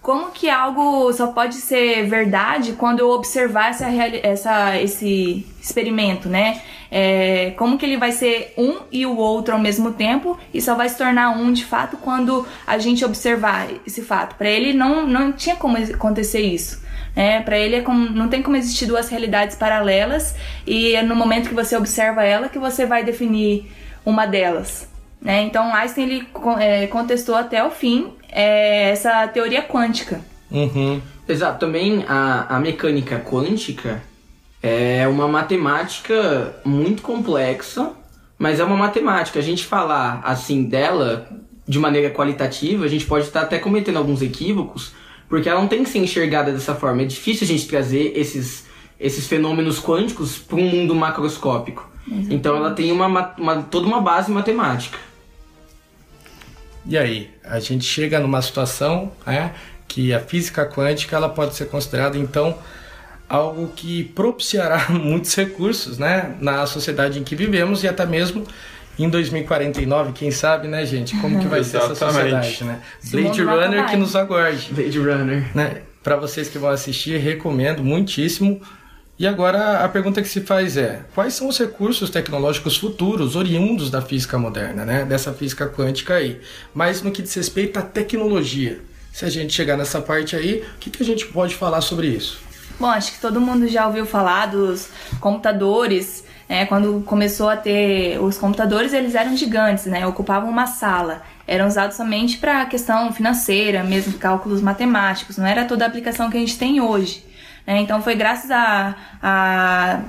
[0.00, 3.86] como que algo só pode ser verdade quando eu observar essa,
[4.22, 6.60] essa, esse experimento, né?
[6.96, 10.76] É, como que ele vai ser um e o outro ao mesmo tempo e só
[10.76, 14.36] vai se tornar um de fato quando a gente observar esse fato.
[14.36, 16.80] Para ele não, não tinha como acontecer isso.
[17.16, 17.40] né?
[17.40, 21.48] Para ele é como, não tem como existir duas realidades paralelas e é no momento
[21.48, 23.72] que você observa ela que você vai definir
[24.06, 24.88] uma delas.
[25.20, 25.42] Né?
[25.42, 26.28] Então Einstein ele
[26.60, 30.20] é, contestou até o fim é, essa teoria quântica.
[30.48, 31.02] Uhum.
[31.28, 34.00] Exato, também a, a mecânica quântica
[34.66, 37.90] é uma matemática muito complexa,
[38.38, 39.38] mas é uma matemática.
[39.38, 41.28] A gente falar assim dela
[41.68, 44.92] de maneira qualitativa, a gente pode estar até cometendo alguns equívocos,
[45.28, 47.02] porque ela não tem que ser enxergada dessa forma.
[47.02, 48.64] É difícil a gente trazer esses,
[48.98, 51.86] esses fenômenos quânticos para um mundo macroscópico.
[52.30, 54.98] Então ela tem uma, ma- uma- toda uma base matemática.
[56.86, 59.54] E aí, a gente chega numa situação né,
[59.88, 62.56] que a física quântica ela pode ser considerada então
[63.28, 68.44] algo que propiciará muitos recursos né, na sociedade em que vivemos e até mesmo
[68.98, 72.46] em 2049, quem sabe, né, gente, como que vai ser essa Exatamente.
[72.46, 72.80] sociedade, né?
[73.10, 75.44] Blade Runner que nos aguarde Blade Runner.
[75.54, 75.82] né?
[76.02, 78.60] Para vocês que vão assistir, recomendo muitíssimo.
[79.18, 83.90] E agora a pergunta que se faz é: quais são os recursos tecnológicos futuros oriundos
[83.90, 85.04] da física moderna, né?
[85.04, 86.40] Dessa física quântica aí.
[86.74, 88.80] Mas no que diz respeito à tecnologia.
[89.12, 92.08] Se a gente chegar nessa parte aí, o que, que a gente pode falar sobre
[92.08, 92.40] isso?
[92.78, 94.88] Bom, acho que todo mundo já ouviu falar dos
[95.20, 96.24] computadores.
[96.48, 96.66] Né?
[96.66, 100.06] Quando começou a ter os computadores, eles eram gigantes, né?
[100.06, 101.22] Ocupavam uma sala.
[101.46, 105.36] Eram usados somente para questão financeira, mesmo cálculos matemáticos.
[105.36, 107.24] Não era toda a aplicação que a gente tem hoje.
[107.66, 107.80] Né?
[107.80, 110.00] Então foi graças a, a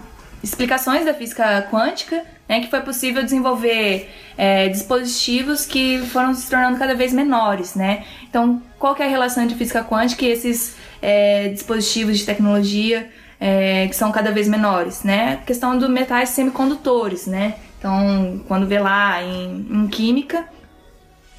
[0.44, 6.78] explicações da física quântica né, que foi possível desenvolver é, dispositivos que foram se tornando
[6.78, 8.04] cada vez menores, né?
[8.30, 13.10] Então, qual que é a relação entre física quântica e esses é, dispositivos de tecnologia
[13.40, 15.40] é, que são cada vez menores, né?
[15.42, 17.56] A questão dos metais semicondutores, né?
[17.80, 20.46] Então, quando vê lá em, em química,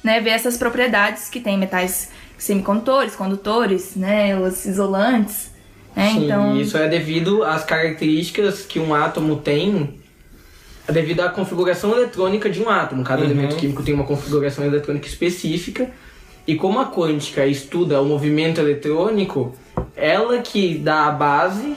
[0.03, 5.49] né, vê essas propriedades que tem metais semicondutores, condutores, né, os isolantes,
[5.95, 6.09] né?
[6.11, 10.01] Sim, então, isso é devido às características que um átomo tem
[10.85, 13.05] é devido à configuração eletrônica de um átomo.
[13.05, 13.29] Cada Uhum.
[13.29, 15.89] elemento químico tem uma configuração eletrônica específica.
[16.47, 19.53] E como a quântica estuda o movimento eletrônico,
[19.95, 21.75] ela que dá a base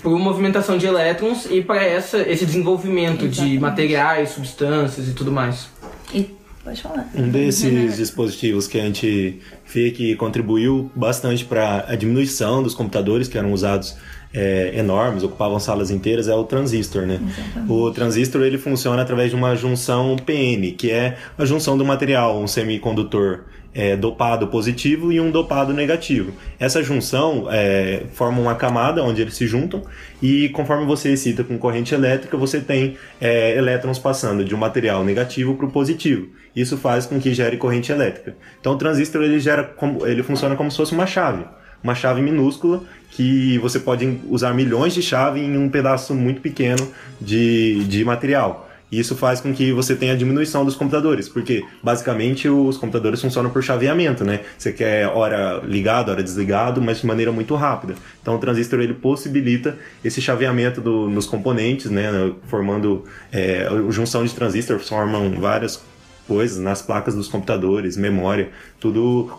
[0.00, 3.58] para movimentação de elétrons e para essa esse desenvolvimento de Exatamente.
[3.58, 5.68] materiais, substâncias e tudo mais.
[6.12, 6.30] e,
[6.62, 7.10] pode falar.
[7.14, 13.26] Um desses dispositivos que a gente vê que contribuiu bastante para a diminuição dos computadores
[13.28, 13.96] que eram usados
[14.34, 17.20] é, enormes, ocupavam salas inteiras, é o transistor, né?
[17.68, 22.40] O transistor ele funciona através de uma junção PN, que é a junção do material,
[22.40, 23.44] um semicondutor
[23.74, 26.32] é, dopado positivo e um dopado negativo.
[26.58, 29.82] Essa junção é, forma uma camada onde eles se juntam
[30.22, 35.04] e conforme você excita com corrente elétrica, você tem é, elétrons passando de um material
[35.04, 36.28] negativo para o positivo.
[36.54, 38.36] Isso faz com que gere corrente elétrica.
[38.60, 41.44] Então o transistor ele gera como, ele funciona como se fosse uma chave,
[41.84, 46.88] uma chave minúscula que você pode usar milhões de chaves em um pedaço muito pequeno
[47.20, 48.70] de, de material.
[48.90, 53.20] E isso faz com que você tenha a diminuição dos computadores, porque basicamente os computadores
[53.20, 54.40] funcionam por chaveamento, né?
[54.56, 57.94] Você quer hora ligado, hora desligado, mas de maneira muito rápida.
[58.22, 62.32] Então o transistor ele possibilita esse chaveamento do- nos componentes, né?
[62.46, 65.82] Formando é, junção de transistores, formam várias
[66.28, 69.30] coisas nas placas dos computadores, memória, tudo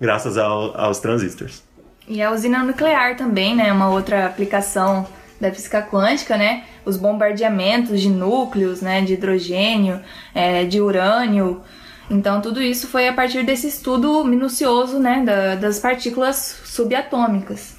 [0.00, 1.62] graças ao- aos transistores.
[2.08, 3.72] E a usina nuclear também, né?
[3.72, 5.06] Uma outra aplicação
[5.40, 6.64] da física quântica, né?
[6.84, 9.00] Os bombardeamentos de núcleos, né?
[9.02, 10.00] De hidrogênio,
[10.34, 11.60] é, de urânio.
[12.08, 15.22] Então, tudo isso foi a partir desse estudo minucioso, né?
[15.24, 17.74] da- das partículas subatômicas,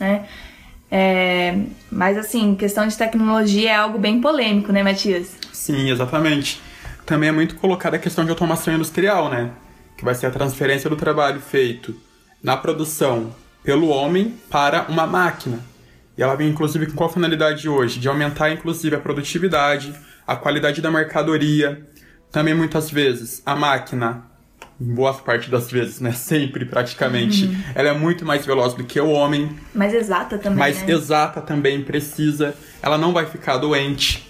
[0.00, 0.24] né?
[0.90, 1.58] É,
[1.90, 5.36] mas, assim, questão de tecnologia é algo bem polêmico, né, Matias?
[5.52, 6.60] Sim, exatamente.
[7.04, 9.50] Também é muito colocada a questão de automação industrial, né?
[9.96, 11.96] Que vai ser a transferência do trabalho feito
[12.42, 15.58] na produção pelo homem para uma máquina.
[16.16, 17.98] E ela vem, inclusive, com qual finalidade hoje?
[17.98, 19.94] De aumentar, inclusive, a produtividade,
[20.26, 21.86] a qualidade da mercadoria.
[22.30, 24.24] Também, muitas vezes, a máquina,
[24.80, 26.12] em boa parte das vezes, né?
[26.12, 30.82] Sempre, praticamente, ela é muito mais veloz do que o homem Mais exata também, mais
[30.82, 30.92] né?
[30.92, 32.54] exata também precisa.
[32.82, 34.25] Ela não vai ficar doente,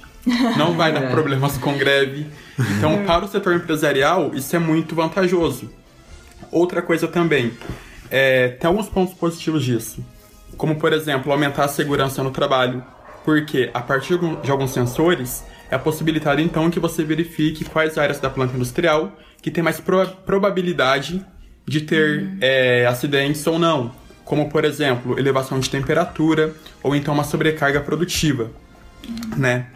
[0.57, 1.11] não vai dar É.
[1.11, 2.27] problemas com greve.
[2.77, 5.71] Então, para o setor empresarial, isso é muito vantajoso.
[6.51, 7.53] Outra coisa também,
[8.11, 10.05] é, tem alguns pontos positivos disso.
[10.57, 12.83] Como, por exemplo, aumentar a segurança no trabalho.
[13.25, 18.31] Porque, a partir de alguns sensores, é possibilitado então que você verifique quais áreas da
[18.31, 19.13] planta industrial
[19.43, 21.25] que tem mais pro- probabilidade
[21.67, 23.91] de ter é, acidentes ou não.
[24.25, 28.51] Como, por exemplo, elevação de temperatura ou então uma sobrecarga produtiva,
[29.37, 29.67] né?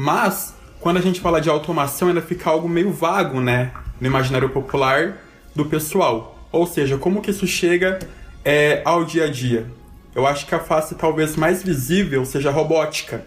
[0.00, 3.72] Mas, quando a gente fala de automação, ainda fica algo meio vago, né?
[4.00, 5.16] No imaginário popular
[5.56, 6.46] do pessoal.
[6.52, 7.98] Ou seja, como que isso chega
[8.44, 9.66] é, ao dia a dia?
[10.14, 13.26] Eu acho que a face talvez mais visível seja a robótica.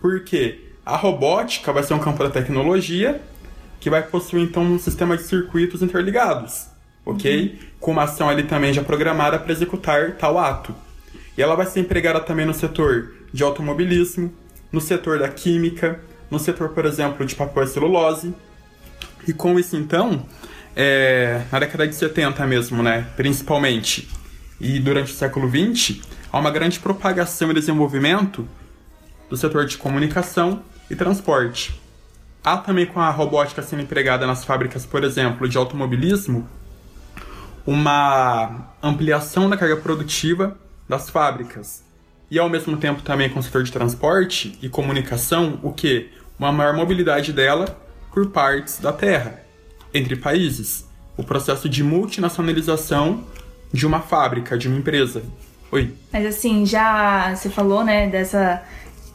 [0.00, 3.22] Porque a robótica vai ser um campo da tecnologia
[3.78, 6.66] que vai possuir então um sistema de circuitos interligados,
[7.06, 7.56] ok?
[7.78, 10.74] Com uma ação ali também já programada para executar tal ato.
[11.38, 14.32] E ela vai ser empregada também no setor de automobilismo,
[14.74, 18.34] no setor da química, no setor, por exemplo, de papel e celulose.
[19.26, 20.26] E com isso, então,
[20.74, 24.10] é, na década de 70 mesmo, né, principalmente,
[24.60, 28.46] e durante o século 20, há uma grande propagação e desenvolvimento
[29.30, 31.80] do setor de comunicação e transporte.
[32.42, 36.48] Há também com a robótica sendo empregada nas fábricas, por exemplo, de automobilismo,
[37.64, 40.58] uma ampliação da carga produtiva
[40.88, 41.83] das fábricas.
[42.30, 46.10] E ao mesmo tempo também com o setor de transporte e comunicação, o que?
[46.38, 47.64] Uma maior mobilidade dela
[48.12, 49.40] por partes da terra,
[49.92, 50.88] entre países.
[51.16, 53.24] O processo de multinacionalização
[53.72, 55.22] de uma fábrica, de uma empresa.
[55.70, 55.92] Oi.
[56.12, 58.62] Mas assim, já você falou, né, dessa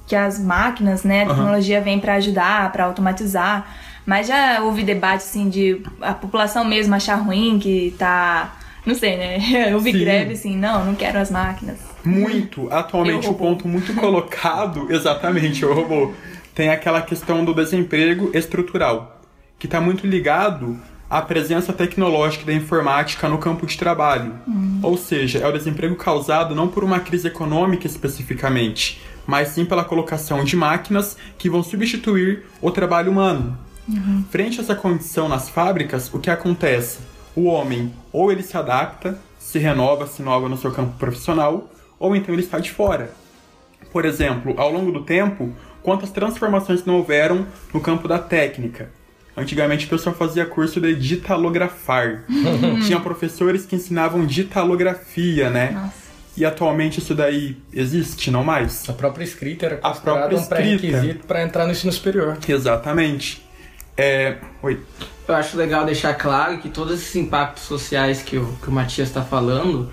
[0.06, 5.22] que as máquinas, né, a tecnologia vem para ajudar, para automatizar, mas já houve debate
[5.22, 9.70] assim de a população mesmo achar ruim que tá, não sei, né?
[9.72, 11.78] Houve greve assim, não, não quero as máquinas.
[12.04, 12.72] Muito.
[12.72, 16.14] Atualmente, o ponto muito colocado, exatamente, o robô,
[16.56, 19.22] tem aquela questão do desemprego estrutural,
[19.58, 20.78] que está muito ligado
[21.10, 24.34] à presença tecnológica da informática no campo de trabalho.
[24.84, 29.84] Ou seja, é o desemprego causado não por uma crise econômica especificamente, mas sim pela
[29.84, 33.58] colocação de máquinas que vão substituir o trabalho humano.
[34.30, 37.00] Frente a essa condição nas fábricas, o que acontece?
[37.36, 42.16] O homem ou ele se adapta, se renova, se inova no seu campo profissional, ou
[42.16, 43.12] então ele está de fora.
[43.92, 48.90] Por exemplo, ao longo do tempo, quantas transformações não houveram no campo da técnica?
[49.36, 52.24] Antigamente o pessoal fazia curso de ditalografar.
[52.86, 55.72] Tinha professores que ensinavam ditalografia, né?
[55.72, 56.10] Nossa.
[56.38, 58.88] E atualmente isso daí existe, não mais?
[58.88, 62.38] A própria escrita era A própria um pré-requisito para entrar no ensino superior.
[62.48, 63.46] Exatamente.
[63.98, 64.38] É...
[64.62, 64.80] Oi.
[65.28, 69.10] Eu acho legal deixar claro que todos esses impactos sociais que o, que o Matias
[69.10, 69.92] está falando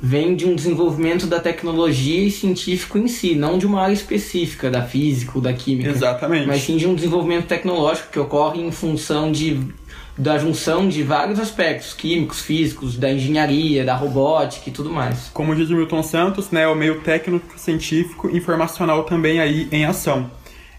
[0.00, 4.70] vêm de um desenvolvimento da tecnologia e científico em si, não de uma área específica
[4.70, 5.90] da física ou da química.
[5.90, 6.46] Exatamente.
[6.46, 9.60] Mas sim de um desenvolvimento tecnológico que ocorre em função de,
[10.16, 15.30] da junção de vários aspectos químicos, físicos, da engenharia, da robótica e tudo mais.
[15.32, 20.30] Como diz o Milton Santos, né, o meio técnico, científico, informacional também aí em ação.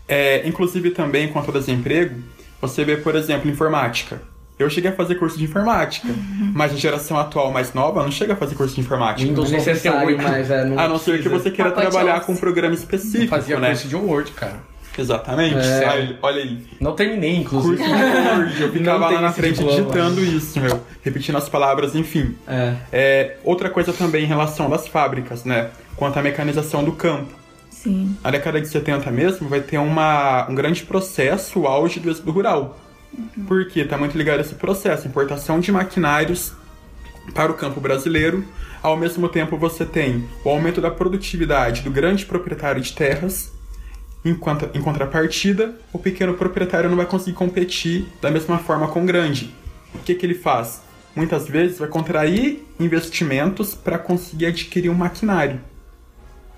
[0.08, 2.22] É, inclusive também quanto ao desemprego,
[2.62, 4.22] você vê, por exemplo, informática.
[4.60, 6.08] Eu cheguei a fazer curso de informática,
[6.54, 9.28] mas a geração atual mais nova não chega a fazer curso de informática.
[9.28, 10.24] Windows Não é necessário, 98.
[10.32, 12.78] mas é, não A não ser que você queira Pacote trabalhar com um programa Eu
[12.80, 13.70] específico, fazia né?
[13.70, 14.56] curso de Word, cara.
[14.98, 15.56] Exatamente.
[15.56, 15.78] É.
[15.78, 16.66] Olha, aí, olha aí.
[16.82, 17.78] Não terminei, inclusive.
[17.78, 18.62] Curso de Word.
[18.64, 19.80] Eu ficava lá na frente diploma.
[19.80, 20.82] digitando isso, meu.
[21.04, 22.36] Repetindo as palavras, enfim.
[22.48, 22.74] É.
[22.92, 25.70] É, outra coisa também em relação das fábricas, né?
[25.96, 27.32] Quanto à mecanização do campo.
[27.70, 28.18] Sim.
[28.24, 32.32] Na década de 70 mesmo, vai ter uma, um grande processo, o auge do êxodo
[32.32, 32.76] rural.
[33.48, 33.82] Por quê?
[33.82, 36.54] Está muito ligado a esse processo, importação de maquinários
[37.34, 38.46] para o campo brasileiro.
[38.82, 43.52] Ao mesmo tempo, você tem o aumento da produtividade do grande proprietário de terras.
[44.24, 49.06] Enquanto, em contrapartida, o pequeno proprietário não vai conseguir competir da mesma forma com o
[49.06, 49.54] grande.
[49.94, 50.82] O que, que ele faz?
[51.16, 55.60] Muitas vezes vai contrair investimentos para conseguir adquirir um maquinário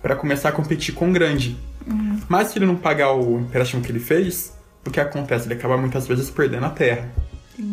[0.01, 1.57] para começar a competir com o grande.
[2.27, 4.53] Mas se ele não pagar o empréstimo que ele fez,
[4.85, 5.47] o que acontece?
[5.47, 7.09] Ele acaba muitas vezes perdendo a terra,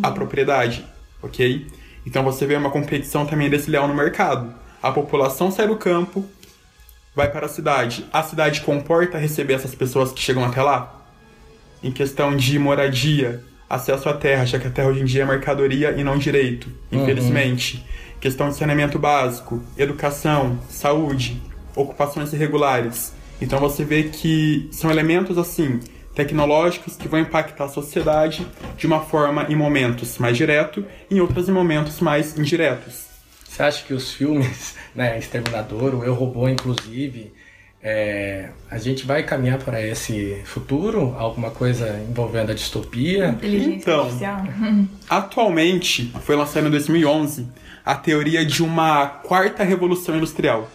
[0.02, 0.84] a propriedade,
[1.22, 1.66] ok?
[2.04, 4.52] Então você vê uma competição também desleal no mercado.
[4.82, 6.24] A população sai do campo,
[7.14, 8.04] vai para a cidade.
[8.12, 11.04] A cidade comporta receber essas pessoas que chegam até lá?
[11.82, 15.26] Em questão de moradia, acesso à terra, já que a terra hoje em dia é
[15.26, 17.84] mercadoria e não direito, infelizmente.
[18.20, 21.40] Questão de saneamento básico, educação, saúde,
[21.74, 23.12] ocupações irregulares.
[23.40, 25.80] Então você vê que são elementos assim
[26.16, 28.44] tecnológicos que vão impactar a sociedade
[28.76, 33.06] de uma forma em momentos mais direto e em outros em momentos mais indiretos.
[33.48, 37.32] Você acha que os filmes, né, Exterminador, o Eu Robô, inclusive,
[37.82, 41.14] é, a gente vai caminhar para esse futuro?
[41.18, 43.28] Alguma coisa envolvendo a distopia?
[43.28, 44.00] Inteligência Então.
[44.00, 44.42] artificial.
[45.08, 47.46] Atualmente, foi lançado em 2011
[47.84, 50.68] a teoria de uma quarta revolução industrial,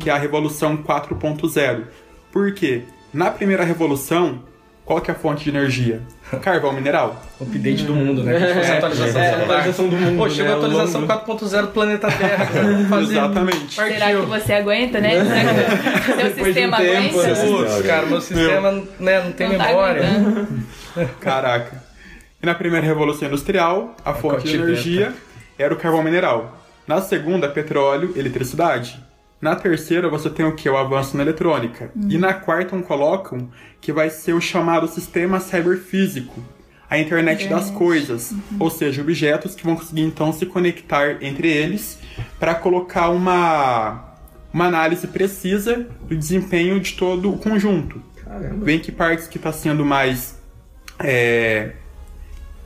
[0.00, 1.84] que é a revolução 4.0.
[2.30, 2.82] Por quê?
[3.12, 4.42] Na primeira revolução,
[4.84, 6.00] qual que é a fonte de energia?
[6.42, 7.22] Carvão mineral.
[7.40, 8.38] Update do mundo, né?
[8.38, 11.68] Se fosse atualização É, atualização do mundo, Pô, chegou né, a atualização ao 4.0 do
[11.68, 12.46] planeta Terra,
[12.88, 13.12] fazer.
[13.12, 13.74] Exatamente.
[13.74, 14.26] Será que Partiu.
[14.26, 15.10] você aguenta, né?
[15.24, 17.34] Será que seu Depois de um sistema tempo, aguenta?
[17.34, 17.46] né?
[17.46, 20.02] Putz, cara, meu sistema né, não tem Não tá memória.
[20.08, 20.48] aguentando.
[21.20, 21.82] Caraca.
[22.42, 25.12] E na primeira revolução industrial, a fonte de energia
[25.58, 26.58] era o carvão mineral.
[26.86, 28.98] Na segunda, petróleo, eletricidade.
[29.42, 30.68] Na terceira, você tem o que?
[30.68, 31.90] O avanço na eletrônica.
[32.08, 33.50] E na quarta, um colocam
[33.80, 36.40] que vai ser o chamado sistema cyberfísico.
[36.88, 38.32] A internet das coisas.
[38.60, 41.98] Ou seja, objetos que vão conseguir então se conectar entre eles
[42.38, 44.14] para colocar uma,
[44.54, 48.00] uma análise precisa do desempenho de todo o conjunto.
[48.22, 48.64] Caramba.
[48.64, 50.40] Vem que partes que está sendo mais
[51.00, 51.72] é,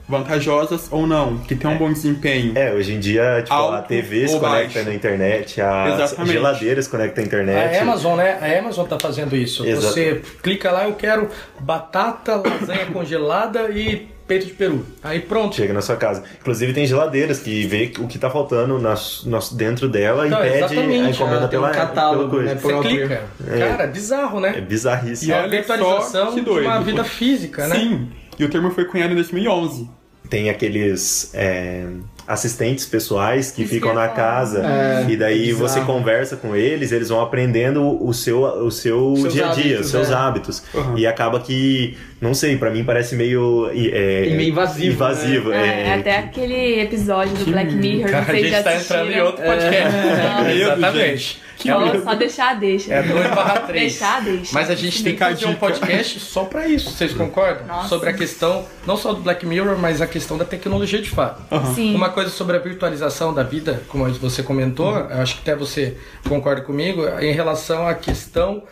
[0.09, 2.53] vantajosas ou não, que tem um bom desempenho.
[2.57, 4.89] É, hoje em dia, tipo, a Alto TV se conecta baixo.
[4.89, 6.33] na internet, as Exatamente.
[6.33, 7.77] geladeiras se conectam à internet.
[7.79, 8.39] A Amazon, né?
[8.41, 9.67] A Amazon tá fazendo isso.
[9.67, 9.95] Exato.
[9.95, 11.29] Você clica lá, eu quero
[11.61, 14.85] batata, lasanha congelada e peito de peru.
[15.05, 15.55] Aí pronto.
[15.55, 16.25] Chega na sua casa.
[16.41, 20.51] Inclusive tem geladeiras que vê o que tá faltando nas, nas- dentro dela Não, e
[20.51, 22.55] pede a encomenda ah, tem um pela, catálogo, pela coisa.
[22.55, 23.23] né, Você clica.
[23.59, 24.55] Cara, é bizarro, né?
[24.57, 25.31] É bizarríssimo.
[25.31, 27.77] E É a virtualização de uma vida física, né?
[27.77, 29.89] Sim, e o termo foi cunhado em 2011.
[30.29, 31.85] Tem aqueles é,
[32.27, 35.69] assistentes pessoais que Isso ficam na casa É, e daí bizarro.
[35.69, 39.65] você conversa com eles, eles vão aprendendo o seu, o seu Seus dia a dia,
[39.65, 40.15] hábitos, os seus é.
[40.15, 40.63] hábitos.
[40.75, 40.99] Uhum.
[40.99, 43.71] E acaba que, não sei, pra mim parece meio.
[43.73, 48.35] É, E meio invasivo, invasivo, É, é, até aquele episódio do Black Mirror, Cara, a
[48.35, 49.27] gente já tá entrando em assistiram.
[49.27, 49.97] outro podcast.
[50.81, 51.46] Não.
[51.65, 51.89] Exatamente.
[51.89, 52.95] É, Só, o- só deixar a deixa.
[52.95, 53.93] é 2 barra 3.
[53.93, 54.51] Deixar, deixa.
[54.53, 57.67] Mas a gente tem que fazer um podcast só pra isso, vocês concordam?
[57.67, 57.89] Nossa.
[57.89, 61.43] Sobre a questão, não só do Black Mirror, mas a questão da tecnologia de fato.
[61.75, 61.95] Sim.
[61.95, 65.97] Uma coisa sobre a virtualização da vida, como você comentou, eu acho que até você
[66.29, 68.63] concorda comigo, em relação à questão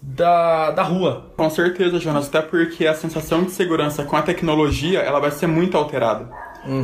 [0.00, 1.26] da, da rua.
[1.36, 5.46] Com certeza, Jonas, até porque a sensação de segurança com a tecnologia, ela vai ser
[5.46, 6.28] muito alterada.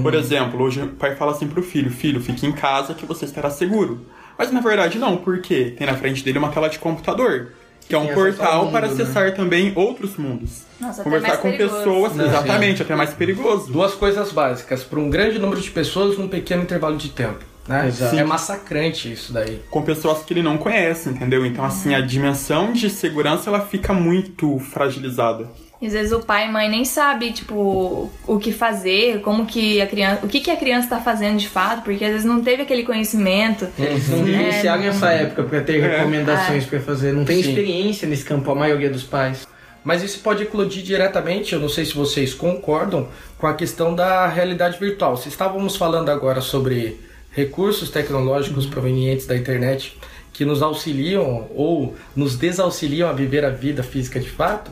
[0.03, 3.25] Por exemplo, hoje o pai fala assim pro filho, filho, fique em casa que você
[3.27, 4.07] estará seguro.
[4.39, 7.53] Mas na verdade não, porque tem na frente dele uma tela de computador,
[7.89, 8.93] que é um portal mundo, para né?
[8.93, 10.63] acessar também outros mundos.
[10.81, 11.77] Nossa, Conversar com perigoso.
[11.79, 13.73] pessoas, Não, exatamente, até mais perigoso.
[13.73, 17.45] Duas coisas básicas, para um grande número de pessoas num pequeno intervalo de tempo.
[17.67, 17.89] Né?
[17.89, 18.15] Exato.
[18.17, 19.63] É massacrante isso daí.
[19.71, 21.47] com pessoas que ele não conhece, entendeu?
[21.47, 25.49] Então, assim, a dimensão de segurança ela fica muito fragilizada.
[25.83, 29.81] E às vezes o pai e mãe nem sabe, tipo, o que fazer, como que
[29.83, 32.43] a criança, o que que a criança tá fazendo de fato, porque às vezes não
[32.43, 33.67] teve aquele conhecimento.
[33.79, 37.13] Eles não É, iniciaram não- nessa época pra ter recomendações pra fazer.
[37.13, 37.49] Não tem Sim.
[37.51, 39.47] experiência nesse campo, a maioria dos pais.
[39.83, 44.27] Mas isso pode eclodir diretamente, eu não sei se vocês concordam, com a questão da
[44.29, 45.17] realidade virtual.
[45.19, 46.99] Se estávamos falando agora sobre
[47.31, 49.99] recursos tecnológicos provenientes da internet
[50.33, 54.71] que nos auxiliam ou nos desauxiliam a viver a vida física de fato,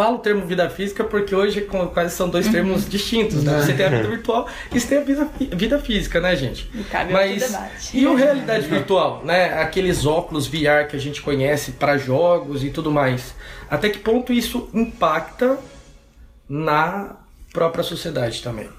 [0.00, 3.60] falo o termo vida física porque hoje quase são dois termos distintos, né?
[3.60, 6.70] Você tem a vida virtual e você tem a vida, vida física, né, gente?
[6.74, 7.98] E cabe Mas debate.
[7.98, 9.60] e o realidade virtual, né?
[9.60, 13.34] Aqueles óculos VR que a gente conhece para jogos e tudo mais.
[13.68, 15.58] Até que ponto isso impacta
[16.48, 17.16] na
[17.52, 18.70] própria sociedade também?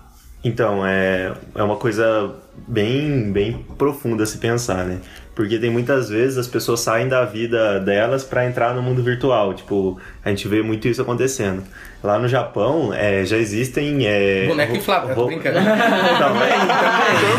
[0.43, 2.33] Então, é, é uma coisa
[2.67, 4.99] bem, bem profunda a se pensar, né?
[5.33, 9.53] Porque tem muitas vezes as pessoas saem da vida delas para entrar no mundo virtual.
[9.53, 11.63] Tipo, a gente vê muito isso acontecendo.
[12.03, 14.07] Lá no Japão, é, já existem...
[14.07, 15.63] É, Boneco inflável, ro- brincadeira.
[16.17, 16.49] também,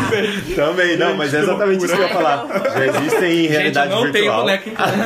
[0.09, 0.55] também.
[0.55, 2.47] também, não, mas é exatamente isso que eu ia falar.
[2.73, 4.41] Já existem Gente, realidade não tenho virtual.
[4.41, 5.03] boneco inflável.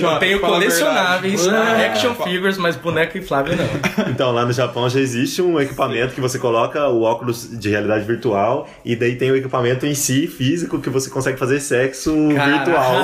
[0.10, 1.82] Eu tenho colecionáveis, verdade.
[1.84, 4.04] action figures, mas boneco inflável não.
[4.10, 8.04] Então, lá no Japão já existe um equipamento que você coloca o óculos de realidade
[8.04, 13.02] virtual e daí tem o equipamento em si, físico, que você consegue fazer sexo virtual.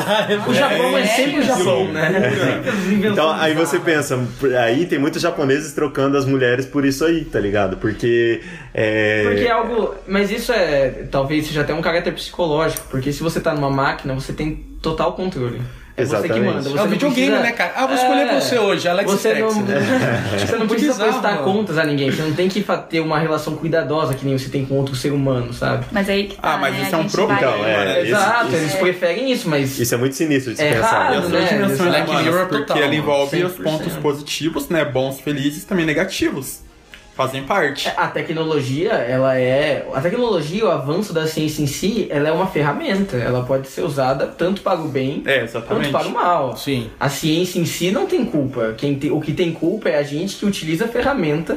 [0.48, 2.62] O Japão é, sempre o Japão, né?
[3.04, 4.18] Então, aí você pensa,
[4.62, 7.76] aí tem muitos japoneses trocando as mulheres por isso aí, tá ligado?
[7.76, 8.42] Porque.
[8.74, 9.24] É...
[9.24, 9.94] Porque é algo.
[10.06, 11.06] Mas isso é.
[11.10, 12.86] Talvez seja até um caráter psicológico.
[12.90, 15.60] Porque se você tá numa máquina, você tem total controle.
[15.98, 16.44] É você que Exatamente.
[16.54, 16.60] manda.
[16.62, 17.72] Você É um não videogame, precisa- né, cara?
[17.74, 18.40] Ah, vou escolher É.
[18.40, 19.64] você hoje, Alex Você não, Stex.
[20.50, 21.44] você não precisa Bizarro, prestar mano.
[21.44, 22.10] contas a ninguém.
[22.10, 25.12] Você não tem que ter uma relação cuidadosa que nem você tem com outro ser
[25.12, 25.86] humano, sabe?
[25.90, 26.82] Mas aí que tá, Ah, mas né?
[26.82, 28.08] isso é um problema, vai- Então, é, né?
[28.08, 29.78] Exato, isso- eles preferem isso, mas.
[29.78, 30.86] Isso é muito sinistro de se É pensar.
[31.12, 31.28] errado, E né?
[31.38, 33.62] duas dimensões humanas, porque total, ela envolve os 100%.
[33.62, 34.84] pontos positivos, né?
[34.84, 36.60] Bons, felizes, também negativos.
[37.16, 37.90] Fazem parte.
[37.96, 39.88] A tecnologia, ela é.
[39.94, 43.16] A tecnologia, o avanço da ciência em si, ela é uma ferramenta.
[43.16, 46.56] Ela pode ser usada tanto para o bem É, quanto para o mal.
[46.58, 46.90] Sim.
[47.00, 48.74] A ciência em si não tem culpa.
[48.76, 51.56] Quem tem- o que tem culpa é a gente que utiliza a ferramenta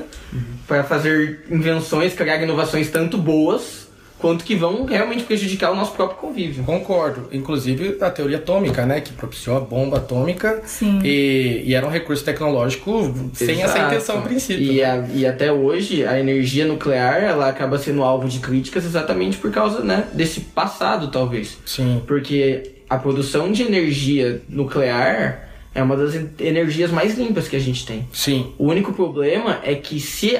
[0.65, 3.78] para fazer invenções, criar inovações tanto boas
[4.19, 6.63] quanto que vão realmente prejudicar o nosso próprio convívio.
[6.63, 7.29] Concordo.
[7.31, 8.99] Inclusive a teoria atômica, né?
[9.01, 10.61] Que propiciou a bomba atômica.
[10.65, 10.99] Sim.
[11.03, 14.71] E, e era um recurso tecnológico sem essa intenção a princípio.
[14.73, 14.83] E, né?
[14.85, 19.51] a- e até hoje, a energia nuclear ela acaba sendo alvo de críticas exatamente por
[19.51, 21.57] causa né, desse passado, talvez.
[21.65, 22.01] Sim.
[22.05, 27.59] Porque a produção de energia nuclear é uma das en- energias mais limpas que a
[27.59, 28.07] gente tem.
[28.11, 28.51] Sim.
[28.57, 30.37] O único problema é que se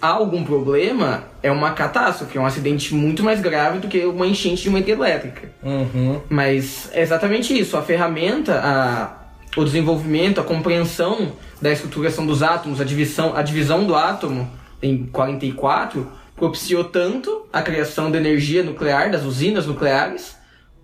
[0.00, 4.26] há algum problema, é uma catástrofe, é um acidente muito mais grave do que uma
[4.26, 5.50] enchente de uma hidrelétrica.
[5.62, 6.20] Uhum.
[6.28, 7.76] Mas é exatamente isso.
[7.76, 13.84] A ferramenta, a, o desenvolvimento, a compreensão da estruturação dos átomos, a divisão, a divisão
[13.84, 14.50] do átomo
[14.82, 20.36] em 44 propiciou tanto a criação da energia nuclear, das usinas nucleares,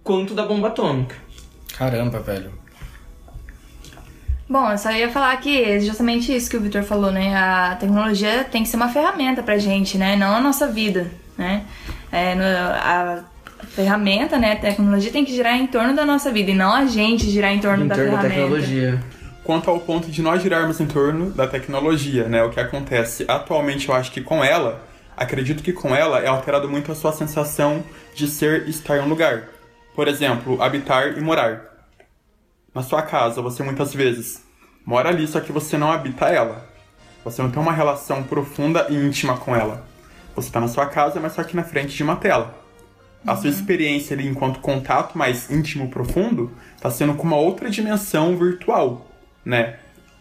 [0.02, 1.14] quanto da bomba atômica.
[1.76, 2.61] Caramba, velho.
[4.52, 7.34] Bom, eu só ia falar que é justamente isso que o Victor falou, né?
[7.34, 10.14] A tecnologia tem que ser uma ferramenta pra gente, né?
[10.14, 11.64] Não a nossa vida, né?
[12.12, 13.24] É, no- a
[13.68, 14.52] ferramenta, né?
[14.52, 17.50] A tecnologia tem que girar em torno da nossa vida e não a gente girar
[17.50, 18.40] em torno Em da torno da ferramenta.
[18.42, 19.02] tecnologia.
[19.42, 22.42] Quanto ao ponto de nós girarmos em torno da tecnologia, né?
[22.44, 24.82] O que acontece atualmente, eu acho que com ela,
[25.16, 27.82] acredito que com ela é alterado muito a sua sensação
[28.14, 29.44] de ser e estar em um lugar.
[29.96, 31.72] Por exemplo, habitar e morar.
[32.74, 34.41] Na sua casa, você muitas vezes
[34.84, 36.68] mora ali, só que você não habita ela.
[37.24, 39.86] Você não tem uma relação profunda e íntima com ela.
[40.34, 42.54] Você tá na sua casa, mas só que na frente de uma tela.
[43.24, 48.36] A sua experiência ali enquanto contato mais íntimo, profundo, tá sendo com uma outra dimensão
[48.36, 49.06] virtual,
[49.44, 49.76] né?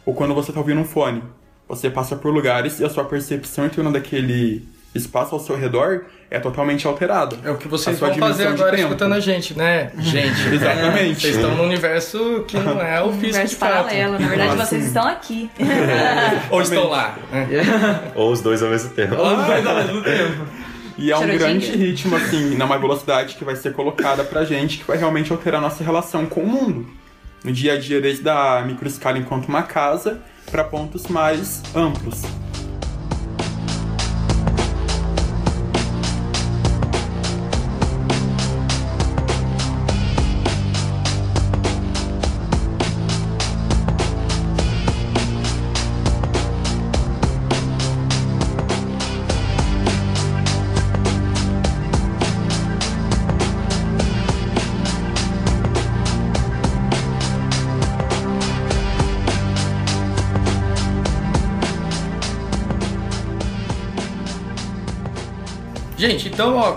[0.05, 1.23] Ou quando você tá ouvindo um fone,
[1.67, 6.01] você passa por lugares e a sua percepção em torno daquele espaço ao seu redor
[6.29, 7.37] é totalmente alterada.
[7.43, 8.83] É o que vocês vão fazer agora tempo.
[8.83, 9.91] escutando a gente, né?
[9.97, 10.47] Gente.
[10.53, 11.21] Exatamente.
[11.21, 13.69] Vocês estão num universo que não é o físico Universo de fato.
[13.71, 14.19] paralelo.
[14.19, 15.49] Na verdade, Ah, vocês estão aqui.
[16.51, 17.15] Ou estão lá.
[17.31, 17.47] né?
[18.15, 19.15] Ou os dois ao mesmo tempo.
[20.97, 24.83] E é um grande ritmo, assim, numa velocidade que vai ser colocada pra gente, que
[24.83, 26.85] vai realmente alterar a nossa relação com o mundo.
[27.43, 30.19] No dia a dia, desde a microescala enquanto uma casa,
[30.51, 32.21] para pontos mais amplos.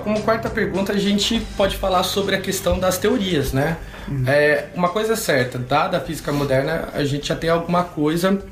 [0.03, 3.77] Como quarta pergunta, a gente pode falar sobre a questão das teorias, né?
[4.27, 8.43] É, uma coisa é certa, dada a física moderna, a gente já tem alguma coisa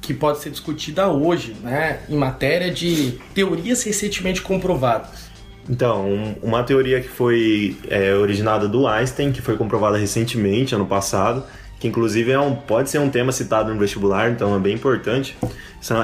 [0.00, 2.00] que pode ser discutida hoje, né?
[2.08, 5.30] Em matéria de teorias recentemente comprovadas.
[5.68, 10.86] Então, um- uma teoria que foi é, originada do Einstein, que foi comprovada recentemente, ano
[10.86, 11.44] passado,
[11.78, 15.36] que inclusive é um, pode ser um tema citado no vestibular, então é bem importante,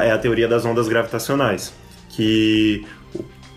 [0.02, 1.72] é a teoria das ondas gravitacionais,
[2.10, 2.84] que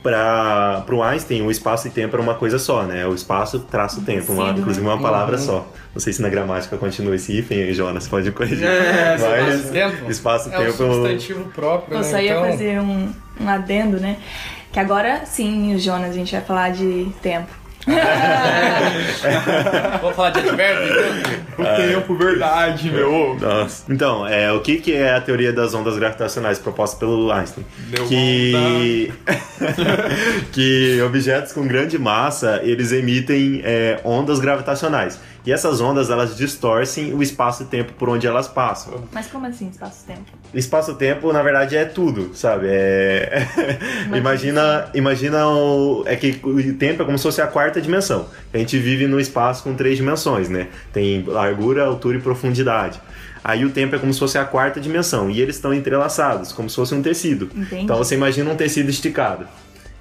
[0.03, 3.05] para o Einstein o espaço e tempo era uma coisa só, né?
[3.05, 4.59] O espaço traça o tempo, uma, né?
[4.59, 5.43] inclusive uma palavra Uhum.
[5.43, 5.67] só.
[5.93, 8.65] Não sei se na gramática continua esse hífen aí, Jonas, pode corrigir.
[8.67, 12.03] É, Mas Tempo espaço e é um tempo substantivo próprio, Eu né?
[12.07, 14.17] só ia Então, fazer um, um adendo, né?
[14.71, 17.60] Que agora sim, Jonas, a gente vai falar de tempo.
[20.01, 21.03] Vamos falar de advérbio, então?
[21.57, 23.37] O tempo, verdade, meu.
[23.39, 23.91] Nossa.
[23.91, 27.65] Então, é, o que, que é a teoria das ondas gravitacionais proposta pelo Einstein?
[27.89, 29.11] Deu que...
[30.51, 35.19] que objetos com grande massa, eles emitem é, ondas gravitacionais.
[35.45, 39.03] E essas ondas, elas distorcem o espaço e tempo por onde elas passam.
[39.11, 40.31] Mas como assim, espaço-tempo?
[40.53, 42.67] Espaço-tempo, na verdade, é tudo, sabe?
[42.69, 43.47] É...
[44.15, 46.03] imagina, imagina o...
[46.05, 48.27] É que o tempo é como se fosse a quarta dimensão.
[48.53, 50.67] A gente vive num espaço com três dimensões, né?
[50.93, 53.01] Tem largura, altura e profundidade.
[53.43, 55.31] Aí o tempo é como se fosse a quarta dimensão.
[55.31, 57.49] E eles estão entrelaçados, como se fosse um tecido.
[57.55, 57.83] Entendi.
[57.83, 59.47] Então você imagina um tecido esticado.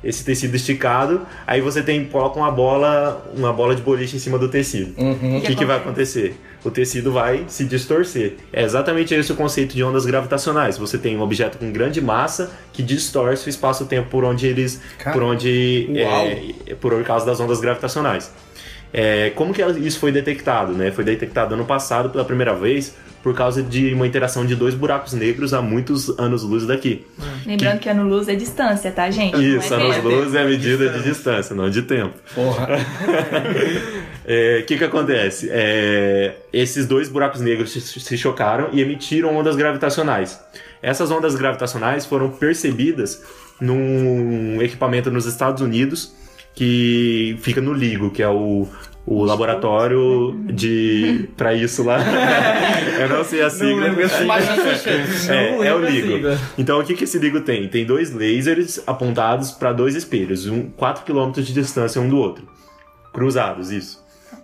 [0.02, 4.38] Esse tecido esticado, aí você tem coloca uma bola, uma bola de boliche em cima
[4.38, 4.94] do tecido.
[5.36, 6.40] O que, que vai acontecer?
[6.64, 8.34] O tecido vai se distorcer.
[8.52, 10.78] É exatamente esse o conceito de ondas gravitacionais.
[10.78, 15.12] Você tem um objeto com grande massa que distorce o espaço-tempo por onde eles, Cara,
[15.12, 16.26] por onde, uau.
[16.66, 18.32] é, por causa das ondas gravitacionais.
[18.92, 20.72] É, como que isso foi detectado?
[20.72, 20.90] Né?
[20.90, 25.12] Foi detectado ano passado pela primeira vez por causa de uma interação de dois buracos
[25.12, 27.06] negros a muitos anos-luz daqui.
[27.44, 29.36] Lembrando que ano-luz é distância, tá, gente?
[29.36, 32.14] Isso, Não é anos-luz é a medida de distância, não de tempo.
[32.34, 32.68] Porra.
[34.32, 35.48] É, O que que acontece?
[35.50, 40.38] É, esses dois buracos negros se chocaram e emitiram ondas gravitacionais.
[40.80, 43.22] Essas ondas gravitacionais foram percebidas
[43.60, 46.14] num equipamento nos Estados Unidos
[46.54, 48.68] que fica no LIGO, que é o,
[49.06, 51.98] o laboratório de para isso lá.
[53.00, 53.88] Eu não sei a sigla.
[54.26, 55.28] Massachusetts.
[55.28, 56.12] É, Não é o lembro a LIGO.
[56.12, 56.38] sigla.
[56.58, 57.68] Então o que, que esse LIGO tem?
[57.68, 62.46] Tem dois lasers apontados para dois espelhos, um 4 km de distância um do outro.
[63.12, 64.00] Cruzados, isso.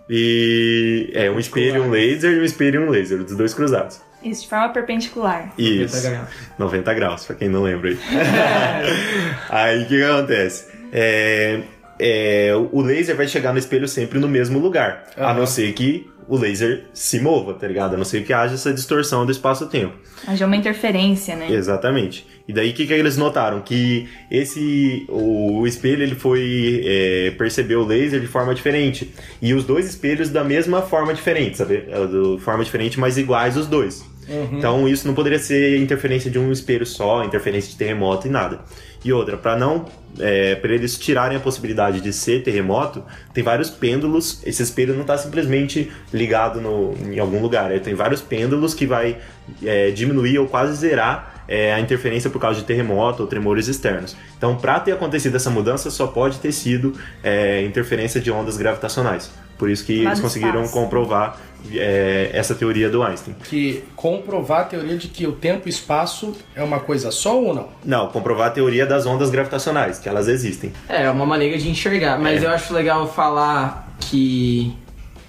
[0.09, 3.53] E é um espelho e um laser e um espelho e um laser, dos dois
[3.53, 4.01] cruzados.
[4.23, 5.53] Isso, de forma perpendicular.
[5.57, 5.95] Isso.
[5.95, 6.29] 90 graus.
[6.57, 7.99] 90 graus, pra quem não lembra aí.
[9.49, 10.67] aí o que, que acontece?
[10.91, 11.59] É,
[11.99, 15.05] é, o laser vai chegar no espelho sempre no mesmo lugar.
[15.15, 15.39] A Aham.
[15.39, 17.93] não ser que o laser se mova, tá ligado?
[17.93, 19.93] A não ser que haja essa distorção do espaço-tempo.
[20.27, 21.49] Haja uma interferência, né?
[21.51, 22.27] Exatamente.
[22.47, 23.61] E daí o que, que eles notaram?
[23.61, 29.13] Que esse o, o espelho ele foi é, perceber o laser de forma diferente.
[29.41, 31.85] E os dois espelhos da mesma forma diferente, sabe?
[31.87, 34.03] É, De forma diferente, mas iguais os dois.
[34.51, 38.59] Então isso não poderia ser interferência de um espelho só, interferência de terremoto e nada.
[39.03, 39.85] E outra, para não
[40.19, 44.41] é, para eles tirarem a possibilidade de ser terremoto, tem vários pêndulos.
[44.45, 47.71] Esse espelho não está simplesmente ligado no, em algum lugar.
[47.71, 49.17] Ele tem vários pêndulos que vai
[49.63, 54.15] é, diminuir ou quase zerar é, a interferência por causa de terremoto ou tremores externos.
[54.37, 56.93] Então, para ter acontecido essa mudança, só pode ter sido
[57.23, 59.31] é, interferência de ondas gravitacionais.
[59.57, 60.73] Por isso que Lá eles conseguiram espaço.
[60.73, 61.39] comprovar
[61.71, 63.35] é, essa teoria do Einstein.
[63.43, 67.53] Que comprovar a teoria de que o tempo e espaço é uma coisa só ou
[67.55, 67.69] não?
[67.83, 70.71] Não, comprovar a teoria das ondas gravitacionais, que elas existem.
[70.87, 72.19] É, uma maneira de enxergar.
[72.19, 74.75] Mas eu acho legal falar que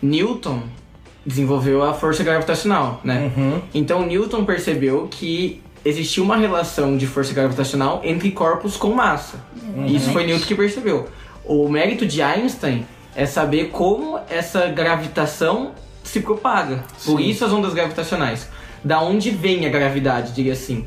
[0.02, 0.62] Newton
[1.24, 3.30] desenvolveu a força gravitacional, né?
[3.74, 9.38] Então Newton percebeu que existia uma relação de força gravitacional entre corpos com massa.
[9.86, 11.08] E Isso foi Newton que percebeu.
[11.44, 15.72] O mérito de Einstein é saber como essa gravitação
[16.04, 16.84] se propaga.
[17.04, 18.48] Por isso as ondas gravitacionais.
[18.84, 20.86] Da onde vem a gravidade, diria assim.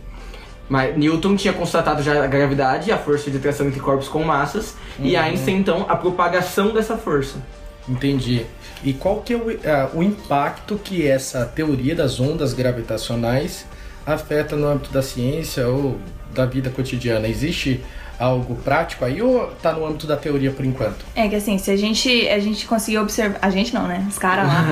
[0.69, 4.75] Mas Newton tinha constatado já a gravidade, a força de atração entre corpos com massas,
[4.99, 7.37] e Einstein então a propagação dessa força.
[7.89, 8.45] Entendi.
[8.83, 13.65] E qual que é o, ah, o impacto que essa teoria das ondas gravitacionais
[14.05, 15.97] afeta no âmbito da ciência ou
[16.33, 17.27] da vida cotidiana?
[17.27, 17.81] Existe
[18.19, 21.03] algo prático aí ou tá no âmbito da teoria por enquanto?
[21.15, 23.39] É que assim, se a gente, a gente conseguir observar.
[23.41, 24.05] A gente não, né?
[24.07, 24.65] Os caras lá.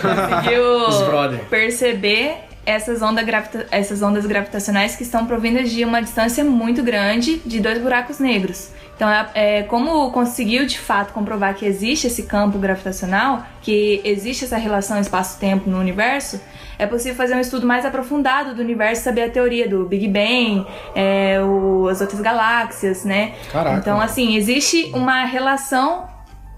[0.40, 6.82] conseguiu perceber essas, onda gravita- essas ondas gravitacionais que estão provindas de uma distância muito
[6.82, 8.68] grande de dois buracos negros.
[8.98, 14.44] Então, é, é, como conseguiu de fato comprovar que existe esse campo gravitacional, que existe
[14.44, 16.40] essa relação espaço-tempo no universo,
[16.76, 20.66] é possível fazer um estudo mais aprofundado do universo, saber a teoria do Big Bang,
[20.96, 23.34] é, o- as outras galáxias, né?
[23.52, 23.76] Caraca.
[23.78, 26.08] Então, assim, existe uma relação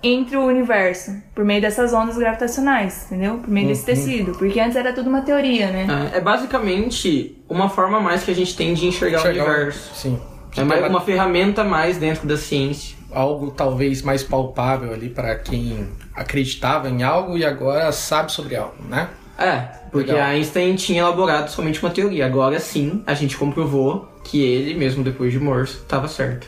[0.03, 3.37] entre o universo por meio dessas ondas gravitacionais, entendeu?
[3.37, 4.33] Por meio desse tecido.
[4.33, 6.11] Porque antes era tudo uma teoria, né?
[6.15, 9.91] É, é basicamente uma forma mais que a gente tem de enxergar, Enxergar o universo.
[9.95, 10.19] Sim.
[10.57, 12.97] É mais uma ferramenta mais dentro da ciência.
[13.13, 18.77] algo talvez mais palpável ali para quem acreditava em algo e agora sabe sobre algo,
[18.89, 19.09] né?
[19.39, 20.29] É, porque Legal.
[20.29, 22.27] Einstein tinha elaborado somente uma teoria.
[22.27, 26.47] Agora sim, a gente comprovou que ele, mesmo depois de morto, estava certo.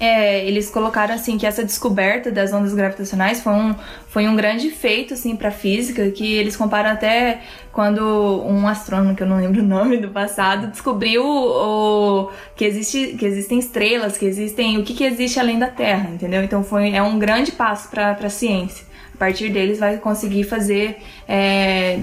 [0.00, 3.74] É, eles colocaram assim que essa descoberta das ondas gravitacionais foi um,
[4.06, 7.40] foi um grande feito assim para física, que eles comparam até
[7.72, 8.00] quando
[8.46, 13.26] um astrônomo que eu não lembro o nome do passado descobriu o, que existe que
[13.26, 16.44] existem estrelas, que existem o que, que existe além da Terra, entendeu?
[16.44, 18.86] Então foi é um grande passo para a ciência.
[19.14, 21.98] A partir deles vai conseguir fazer é,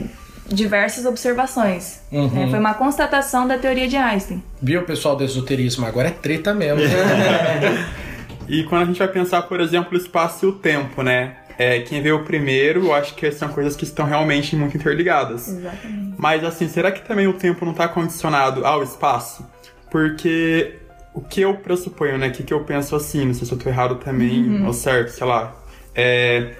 [0.47, 2.01] diversas observações.
[2.11, 2.47] né?
[2.49, 4.43] Foi uma constatação da teoria de Einstein.
[4.61, 5.85] Viu, pessoal do esoterismo?
[5.85, 6.81] Agora é treta mesmo.
[8.47, 11.37] E quando a gente vai pensar, por exemplo, o espaço e o tempo, né?
[11.57, 15.47] É, quem veio primeiro, eu acho que são coisas que estão realmente muito interligadas.
[15.47, 16.13] Exatamente.
[16.17, 19.45] Mas assim, será que também o tempo não está condicionado ao espaço?
[19.89, 20.75] Porque
[21.13, 22.27] o que eu pressuponho, né?
[22.27, 25.09] O que, que eu penso assim, não sei se eu tô errado também, ou certo,
[25.09, 25.55] sei lá.
[25.95, 26.51] É,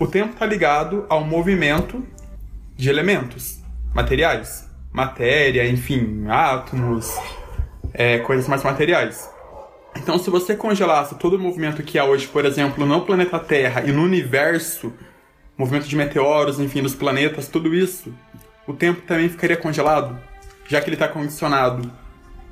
[0.00, 2.02] o tempo está ligado ao movimento
[2.82, 3.60] de elementos,
[3.94, 4.68] materiais.
[4.92, 7.16] Matéria, enfim, átomos,
[7.94, 9.30] é, coisas mais materiais.
[9.96, 13.84] Então, se você congelasse todo o movimento que há hoje, por exemplo, no planeta Terra
[13.86, 14.92] e no universo,
[15.56, 18.12] movimento de meteoros, enfim, dos planetas, tudo isso,
[18.66, 20.18] o tempo também ficaria congelado,
[20.66, 21.88] já que ele está condicionado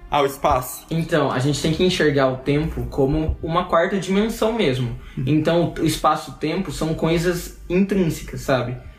[0.08, 0.86] ao espaço.
[0.88, 4.96] Então, a gente tem que enxergar o tempo como uma quarta dimensão mesmo.
[5.26, 8.89] Então, o espaço e o tempo são coisas intrínsecas, sabe?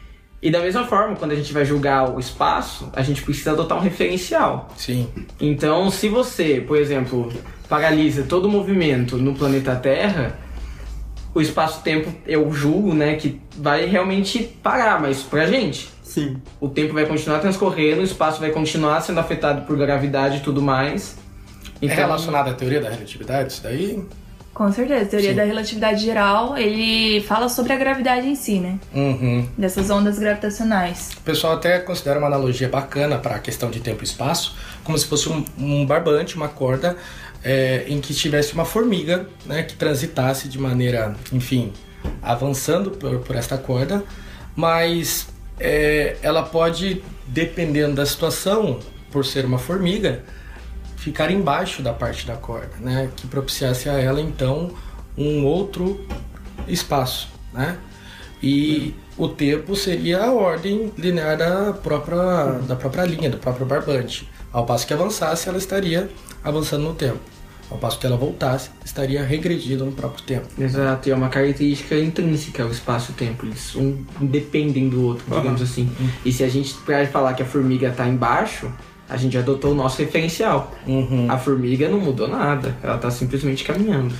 [0.41, 3.77] E da mesma forma, quando a gente vai julgar o espaço, a gente precisa adotar
[3.77, 4.69] um referencial.
[4.75, 5.07] Sim.
[5.39, 7.31] Então, se você, por exemplo,
[7.69, 10.35] paralisa todo o movimento no planeta Terra,
[11.33, 16.37] o espaço-tempo, eu julgo, né, que vai realmente parar, mas pra gente, Sim.
[16.59, 20.61] o tempo vai continuar transcorrendo, o espaço vai continuar sendo afetado por gravidade e tudo
[20.61, 21.17] mais.
[21.81, 24.03] É relacionado à teoria da relatividade isso daí?
[24.53, 25.35] Com certeza, a teoria Sim.
[25.35, 28.79] da relatividade geral, ele fala sobre a gravidade em si, né?
[28.93, 29.47] Uhum.
[29.57, 31.11] Dessas ondas gravitacionais.
[31.17, 34.97] O pessoal até considera uma analogia bacana para a questão de tempo e espaço, como
[34.97, 36.97] se fosse um, um barbante, uma corda,
[37.43, 41.71] é, em que tivesse uma formiga, né, que transitasse de maneira, enfim,
[42.21, 44.03] avançando por, por esta corda,
[44.55, 45.27] mas
[45.59, 48.79] é, ela pode, dependendo da situação,
[49.11, 50.23] por ser uma formiga,
[51.01, 54.71] ficar embaixo da parte da corda, né, que propiciasse a ela então
[55.17, 55.99] um outro
[56.67, 57.75] espaço, né?
[58.41, 64.29] E o tempo seria a ordem linear da própria, da própria linha, do próprio barbante.
[64.53, 66.09] Ao passo que avançasse, ela estaria
[66.43, 67.19] avançando no tempo.
[67.69, 70.47] Ao passo que ela voltasse, estaria regredindo no próprio tempo.
[70.59, 73.45] Exato, e é uma característica intrínseca ao espaço e o tempo.
[73.45, 75.89] Eles um dependem do outro, digamos assim.
[76.25, 78.71] E se a gente, pra falar que a formiga está embaixo,
[79.11, 80.71] a gente adotou o nosso referencial.
[81.27, 84.15] A formiga não mudou nada, ela está simplesmente caminhando.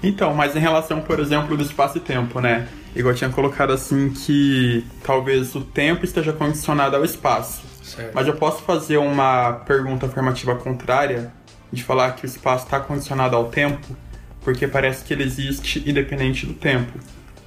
[0.00, 2.68] Então, mas em relação, por exemplo, do espaço e tempo, né?
[2.94, 7.62] Igual eu tinha colocado assim que talvez o tempo esteja condicionado ao espaço.
[7.82, 8.12] Certo.
[8.14, 11.32] Mas eu posso fazer uma pergunta afirmativa contrária
[11.72, 13.96] de falar que o espaço está condicionado ao tempo,
[14.42, 16.92] porque parece que ele existe independente do tempo.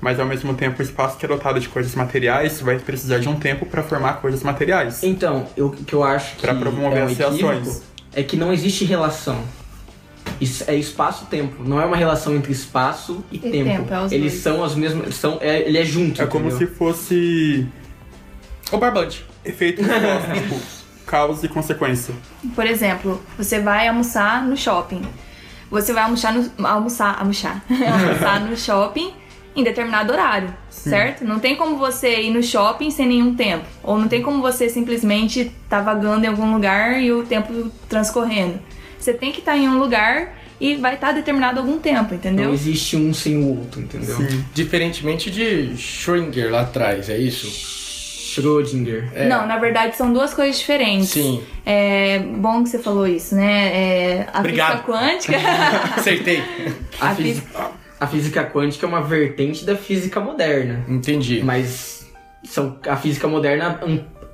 [0.02, 3.30] Mas ao mesmo tempo, o espaço que é dotado de coisas materiais vai precisar de
[3.30, 5.04] um tempo para formar coisas materiais.
[5.04, 7.84] Então, eu- o que eu acho que Pra promover é um as reações.
[8.14, 9.38] é que não existe relação.
[10.40, 13.64] Isso é espaço-tempo, não é uma relação entre espaço e, tempo.
[13.64, 14.44] tempo, é Eles dois.
[14.44, 16.20] são as mesmas, são, é, ele é junto.
[16.20, 16.68] É como entendeu?
[16.68, 17.68] se fosse
[18.72, 19.24] O barbante.
[19.46, 19.84] efeito
[20.34, 20.60] tipo,
[21.06, 22.14] causa e consequência.
[22.56, 25.04] Por exemplo, você vai almoçar no shopping.
[25.70, 26.50] Você vai almoçar no.
[26.68, 27.64] Almoçar, almoçar.
[27.70, 29.14] almoçar no shopping
[29.56, 31.26] em determinado horário, certo?
[31.26, 33.66] Não tem como você ir no shopping sem nenhum tempo.
[33.84, 38.60] Ou não tem como você simplesmente estar vagando em algum lugar e o tempo transcorrendo.
[38.98, 42.54] Você tem que estar em um lugar e vai estar determinado algum tempo, Não entendeu?
[42.54, 44.16] existe um sem o outro, entendeu?
[44.54, 47.48] Diferentemente de Schrödinger lá atrás, é isso?
[48.32, 49.28] Schrödinger.
[49.28, 51.10] Não, na verdade são duas coisas diferentes.
[51.10, 51.44] Sim.
[51.66, 53.68] É bom que você falou isso, né?
[53.74, 54.72] É, a Obrigado.
[54.72, 55.38] física quântica.
[55.98, 56.42] Acertei.
[57.00, 57.72] A, A física,
[58.02, 60.84] a física quântica é uma vertente da física moderna.
[60.90, 61.42] Entendi.
[61.44, 62.06] Mas
[62.44, 63.80] são, a física moderna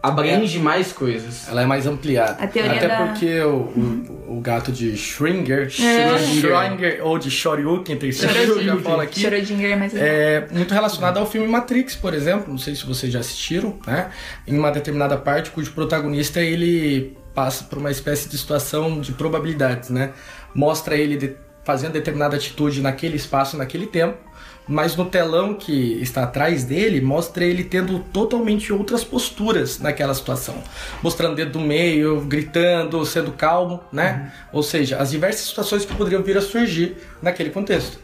[0.01, 1.47] abrange mais coisas.
[1.49, 2.41] Ela é mais ampliada.
[2.41, 6.17] Até da- porque o, o, o gato de Schrödinger, É.
[6.17, 9.19] Schrödinger ou de Shoryuken, tem certeza que eu já falo aqui.
[9.19, 9.89] Schrödinger é legal.
[9.95, 12.45] É muito relacionado ao filme Matrix, por exemplo.
[12.49, 14.09] Não sei se vocês já assistiram, né?
[14.47, 19.89] Em uma determinada parte, cujo protagonista ele passa por uma espécie de situação de probabilidades,
[19.89, 20.11] né?
[20.55, 21.35] Mostra ele de-
[21.67, 24.17] fazendo determinada atitude naquele espaço, naquele tempo,
[24.65, 30.63] mas no telão que está atrás dele mostra ele tendo totalmente outras posturas naquela situação,
[31.03, 34.31] mostrando dedo do meio, gritando, sendo calmo, né?
[34.53, 37.99] Ou seja, as diversas situações que poderiam vir a surgir naquele contexto.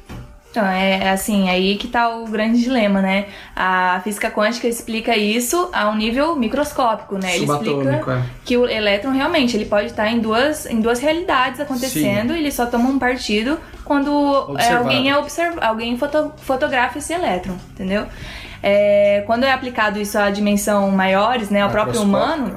[0.53, 3.25] Então, é é assim, aí que tá o grande dilema, né?
[3.55, 7.35] A física quântica explica isso a um nível microscópico, né?
[7.35, 8.23] Ele explica é.
[8.45, 12.51] que o elétron realmente ele pode estar em duas, em duas realidades acontecendo e ele
[12.51, 14.83] só toma um partido quando é, Observado.
[14.83, 18.05] alguém é observa, alguém foto, fotografa esse elétron, entendeu?
[18.61, 22.55] É, quando é aplicado isso a dimensão maiores, né, ao próprio humano,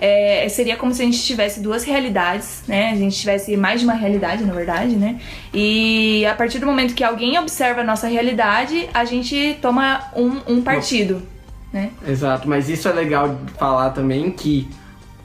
[0.00, 2.90] é, seria como se a gente tivesse duas realidades, né?
[2.90, 5.20] A gente tivesse mais de uma realidade, na verdade, né?
[5.52, 10.54] E a partir do momento que alguém observa a nossa realidade, a gente toma um,
[10.54, 11.22] um partido,
[11.72, 11.90] né?
[12.06, 14.68] Exato, mas isso é legal falar também que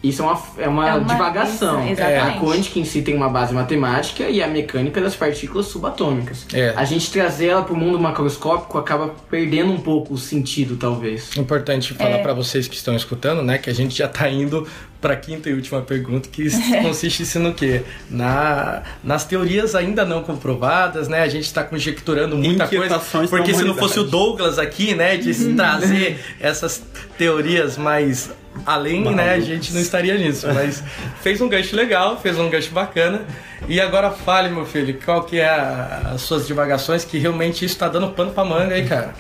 [0.04, 1.82] isso é uma, é uma, É uma- divagação.
[1.84, 2.38] isso, exatamente.
[2.38, 6.46] A quântica em si tem uma base matemática e a mecânica das partículas subatômicas.
[6.54, 6.74] É.
[6.76, 11.36] A gente trazer ela para o mundo macroscópico acaba perdendo um pouco o sentido, talvez.
[11.38, 14.68] Importante falar pra vocês que estão escutando, né, que a gente já tá indo
[15.00, 16.48] pra quinta e última pergunta, que
[16.82, 17.84] consiste isso no quê?
[18.10, 21.22] Na, nas teorias ainda não comprovadas, né?
[21.22, 23.00] A gente tá conjecturando muita coisa.
[23.30, 26.82] Porque se não fosse o Douglas aqui, né, de trazer essas
[27.18, 28.32] teorias mais
[28.66, 30.48] além, né, a gente não estaria nisso.
[30.54, 30.84] Mas
[31.22, 33.22] fez um gancho legal, fez um gancho bacana.
[33.68, 37.78] E agora fale, meu filho, qual que é a- as suas divagações, que realmente isso
[37.78, 39.14] tá dando pano pra manga aí, cara.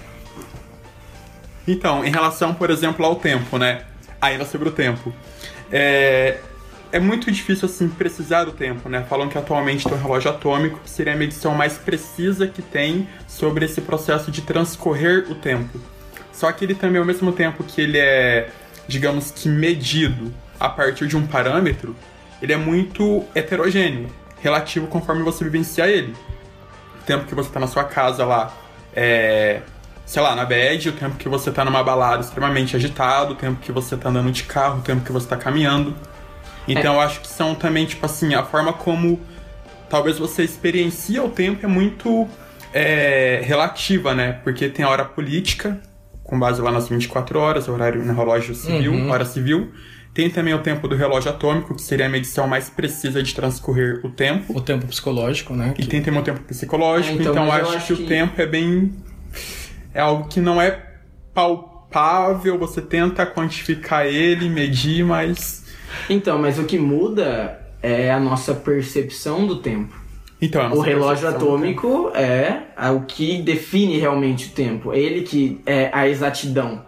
[1.67, 3.83] Então, em relação, por exemplo, ao tempo, né?
[4.21, 5.13] Ainda sobre o tempo.
[5.71, 6.37] É,
[6.91, 9.05] é muito difícil, assim, precisar do tempo, né?
[9.09, 13.07] Falam que atualmente tem um relógio atômico, que seria a medição mais precisa que tem
[13.27, 15.79] sobre esse processo de transcorrer o tempo.
[16.33, 18.49] Só que ele também, ao mesmo tempo que ele é,
[18.87, 21.95] digamos que, medido a partir de um parâmetro,
[22.41, 24.09] ele é muito heterogêneo,
[24.41, 26.13] relativo conforme você vivencia ele
[27.03, 28.53] o tempo que você tá na sua casa lá,
[28.95, 29.61] é,
[30.05, 33.59] sei lá, na bed, o tempo que você tá numa balada extremamente agitado, o tempo
[33.59, 35.95] que você tá andando de carro, o tempo que você tá caminhando.
[36.67, 39.19] Então eu acho que são também, tipo assim, a forma como
[39.89, 42.27] talvez você experiencia o tempo é muito
[42.73, 44.39] é, relativa, né?
[44.43, 45.79] Porque tem a hora política,
[46.33, 49.11] com base lá nas 24 horas, horário no relógio civil, Uhum.
[49.11, 49.69] hora civil.
[50.15, 53.99] Tem também o tempo do relógio atômico, que seria a medição mais precisa de transcorrer
[54.03, 54.51] o tempo.
[54.57, 55.75] O tempo psicológico, né?
[55.77, 58.07] E que- tem também o tempo psicológico, É, então, então, acho, acho que, que- o
[58.07, 58.91] tempo é bem.
[59.93, 60.83] É algo que não é
[61.35, 65.65] palpável, você tenta quantificar ele, medir, mas.
[66.09, 69.93] Então, mas o que muda é a nossa percepção do tempo.
[70.43, 72.63] Então, nossa O relógio do atômico é
[72.93, 74.91] o que define realmente o tempo.
[74.91, 76.81] É ele que é a exatidão.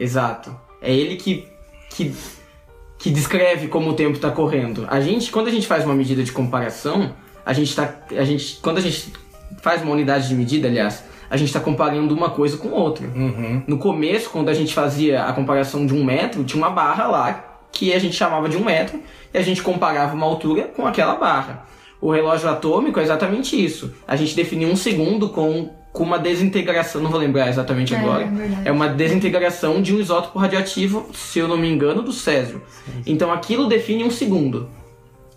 [0.00, 0.56] Exato.
[0.80, 1.46] É ele que,
[1.90, 2.14] que,
[2.98, 4.86] que descreve como o tempo está correndo.
[4.88, 7.12] A gente, quando a gente faz uma medida de comparação,
[7.44, 7.94] a gente tá.
[8.16, 9.12] A gente, quando a gente
[9.60, 13.06] faz uma unidade de medida, aliás, a gente está comparando uma coisa com outra.
[13.08, 13.62] Uhum.
[13.66, 17.58] No começo, quando a gente fazia a comparação de um metro, tinha uma barra lá
[17.70, 18.98] que a gente chamava de um metro
[19.34, 21.66] e a gente comparava uma altura com aquela barra.
[22.00, 23.92] O relógio atômico é exatamente isso.
[24.06, 28.24] A gente definia um segundo com com uma desintegração, não vou lembrar exatamente É, agora.
[28.24, 28.68] é.
[28.68, 32.60] É uma desintegração de um isótopo radioativo, se eu não me engano, do césio.
[33.06, 34.68] Então aquilo define um segundo.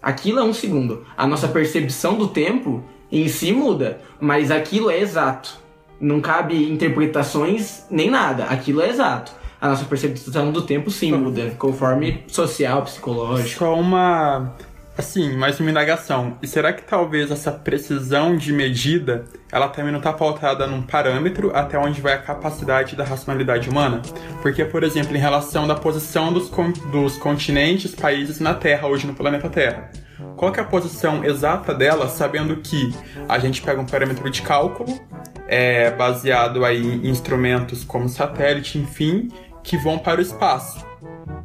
[0.02, 1.06] Aquilo é um segundo.
[1.16, 5.58] A nossa percepção do tempo em si muda, mas aquilo é exato.
[5.98, 8.44] Não cabe interpretações nem nada.
[8.44, 9.32] Aquilo é exato.
[9.62, 13.60] A nossa percepção do tempo sim muda, conforme social, psicológico.
[13.60, 14.54] Só uma.
[15.00, 16.38] Assim, mais uma indagação.
[16.42, 21.56] E será que talvez essa precisão de medida ela também não está pautada num parâmetro
[21.56, 24.02] até onde vai a capacidade da racionalidade humana?
[24.42, 29.08] Porque, por exemplo, em relação da posição dos, con- dos continentes, países na Terra, hoje
[29.08, 29.90] no planeta Terra.
[30.36, 32.94] Qual é a posição exata dela, sabendo que
[33.30, 35.00] a gente pega um parâmetro de cálculo,
[35.48, 39.30] é, baseado aí em instrumentos como satélite, enfim,
[39.64, 40.89] que vão para o espaço.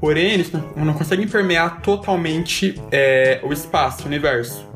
[0.01, 4.67] Porém, eles não, não conseguem permear totalmente é, o espaço, o universo.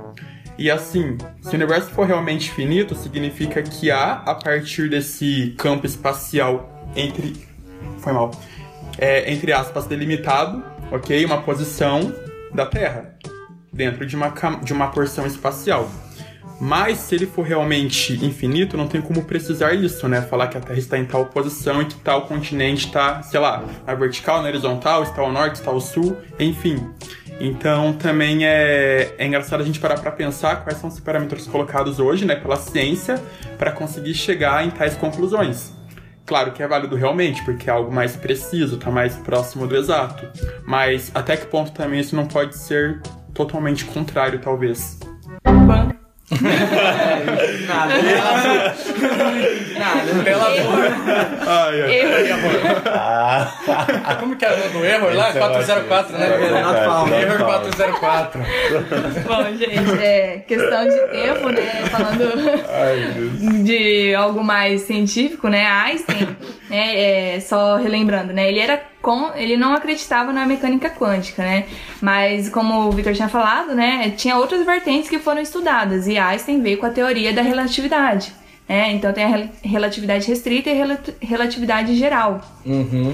[0.59, 5.87] E assim, se o universo for realmente finito, significa que há, a partir desse campo
[5.87, 7.47] espacial entre.
[7.99, 8.33] Foi mal.
[8.99, 11.25] É, entre aspas, delimitado, ok?
[11.25, 12.13] Uma posição
[12.53, 13.15] da Terra.
[13.73, 15.89] Dentro de uma, de uma porção espacial.
[16.61, 20.23] Mas se ele for realmente infinito, não tem como precisar isso, né?
[20.23, 23.65] Falar que a Terra está em tal posição e que tal continente está, sei lá,
[23.87, 26.85] na vertical, na horizontal, está ao norte, está ao sul, enfim.
[27.41, 32.01] Então também é, é engraçado a gente parar para pensar quais são os parâmetros colocados
[32.01, 33.23] hoje, né, pela ciência,
[33.57, 35.73] para conseguir chegar em tais conclusões.
[36.27, 40.29] Claro que é válido realmente, porque é algo mais preciso, tá mais próximo do exato.
[40.67, 43.01] Mas até que ponto também isso não pode ser
[43.33, 44.99] totalmente contrário, talvez?
[47.66, 47.95] Nada.
[49.79, 50.22] Nada.
[50.24, 50.47] Pela
[51.47, 51.95] Ai, ai.
[52.01, 52.76] Erro.
[54.20, 55.31] Como que era o do erro lá?
[55.31, 56.31] Esse é 404, né?
[56.31, 56.55] ótimo.
[56.55, 57.16] Renato Palma.
[57.16, 58.41] Erro 404.
[59.26, 61.62] Bom, gente, é questão de tempo, né?
[61.91, 65.64] Falando de algo mais científico, né?
[65.66, 66.37] Einstein,
[66.69, 67.35] né?
[67.37, 68.49] é, só relembrando, né?
[68.49, 71.64] Ele era com, ele não acreditava na mecânica quântica, né?
[72.01, 74.12] Mas como o Victor tinha falado, né?
[74.16, 78.33] Tinha outras vertentes que foram estudadas e Einstein veio com a teoria da relatividade.
[78.69, 78.93] né?
[78.93, 82.41] então tem a rel- relatividade restrita e a rela- relatividade geral.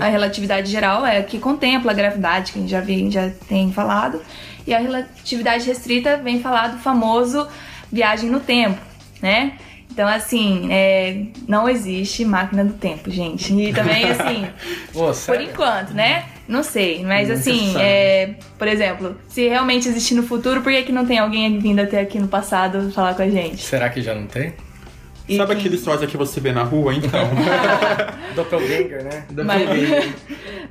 [0.00, 3.30] A relatividade geral é a que contempla a gravidade, que a gente já, vi, já
[3.48, 4.20] tem falado.
[4.66, 7.46] E a relatividade restrita vem falar do famoso
[7.92, 8.80] viagem no tempo,
[9.22, 9.52] né?
[9.95, 13.55] Então, assim, é, não existe máquina do tempo, gente.
[13.55, 14.45] E também, assim,
[14.92, 16.24] Pô, por enquanto, né?
[16.49, 20.92] Não sei, mas assim, é, por exemplo, se realmente existir no futuro, por que, que
[20.92, 23.62] não tem alguém vindo até aqui no passado falar com a gente?
[23.62, 24.53] Será que já não tem?
[25.26, 27.30] E Sabe que- aquele sósia que você vê na rua, então?
[28.34, 29.24] Doppelganger, né?
[29.45, 30.14] Mas,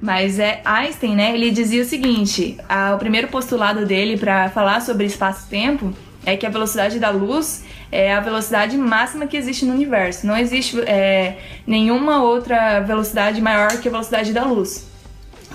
[0.02, 1.34] mas é Einstein, né?
[1.34, 5.92] Ele dizia o seguinte: a- o primeiro postulado dele para falar sobre espaço-tempo
[6.26, 10.26] é que a velocidade da luz é a velocidade máxima que existe no universo.
[10.26, 14.88] Não existe é, nenhuma outra velocidade maior que a velocidade da luz,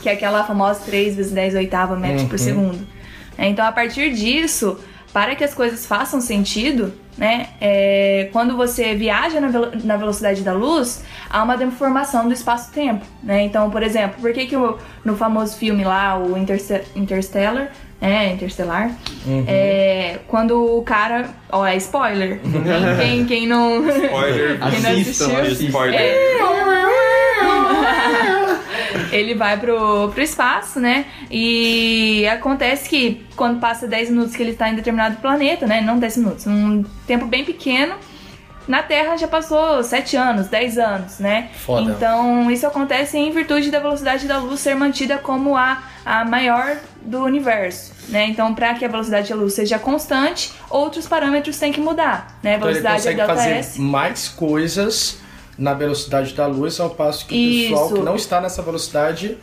[0.03, 2.87] que é aquela famosa 3 vezes 10 oitava metros por segundo.
[3.37, 4.79] É, Então, a partir disso,
[5.12, 10.43] para que as coisas façam sentido, né, é, quando você viaja na, velo- na velocidade
[10.43, 13.43] da luz, há uma deformação do espaço-tempo, né?
[13.43, 18.32] Então, por exemplo, por que, que o- no famoso filme lá, o Interste- Interstellar, né,
[18.32, 18.92] Interstellar,
[19.46, 24.59] é, quando o cara, ó, é spoiler, quem, quem, quem não, Spoiler.
[24.70, 25.64] quem não Assistam, assistiu, assistam.
[25.66, 26.01] Spoiler.
[29.12, 31.07] ele vai pro, pro espaço, né?
[31.30, 35.80] E acontece que quando passa 10 minutos que ele está em determinado planeta, né?
[35.80, 37.94] Não 10 minutos, um tempo bem pequeno.
[38.66, 41.49] Na Terra já passou 7 anos, 10 anos, né?
[41.55, 41.90] Foda.
[41.90, 46.76] Então isso acontece em virtude da velocidade da luz ser mantida como a, a maior
[47.03, 48.26] do universo, né?
[48.26, 52.55] Então, para que a velocidade da luz seja constante, outros parâmetros têm que mudar, né?
[52.55, 53.80] A Então ele velocidade consegue é fazer S.
[53.80, 55.18] mais coisas
[55.57, 57.94] na velocidade da luz, ao passo que o pessoal Isso.
[57.96, 59.36] que não está nessa velocidade,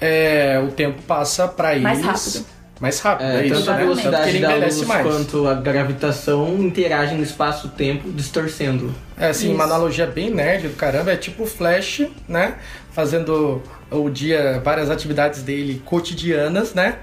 [0.00, 2.44] é, o tempo passa para eles Mais rápido.
[2.82, 3.28] Mais rápido.
[3.28, 3.80] É, É, isso, tanto a né?
[3.84, 5.06] Velocidade ele da envelhece luz mais.
[5.06, 8.92] quanto a gravitação interagem no espaço-tempo, distorcendo.
[9.16, 9.72] É assim, uma Isso.
[9.72, 12.56] analogia bem nerd do caramba, é tipo o Flash, né?
[12.90, 16.96] Fazendo o dia, várias atividades dele cotidianas, né?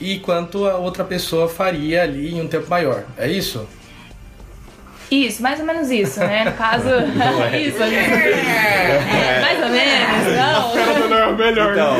[0.00, 3.02] E quanto a outra pessoa faria ali em um tempo maior.
[3.18, 3.66] É isso?
[5.10, 6.44] Isso, mais ou menos isso, né?
[6.44, 6.88] No caso.
[7.56, 11.08] isso, é, mais ou menos, não.
[11.08, 11.72] Não é o melhor.
[11.72, 11.96] Então,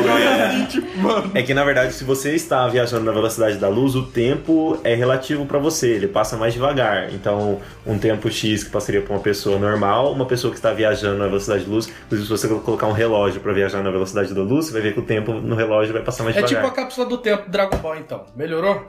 [1.33, 4.79] é, é que na verdade, se você está viajando na velocidade da luz, o tempo
[4.83, 7.13] é relativo para você, ele passa mais devagar.
[7.13, 11.17] Então, um tempo X que passaria para uma pessoa normal, uma pessoa que está viajando
[11.17, 14.41] na velocidade da luz, inclusive se você colocar um relógio para viajar na velocidade da
[14.41, 16.63] luz, você vai ver que o tempo no relógio vai passar mais É devagar.
[16.63, 18.23] tipo a cápsula do tempo do Dragon Ball, então.
[18.35, 18.85] Melhorou?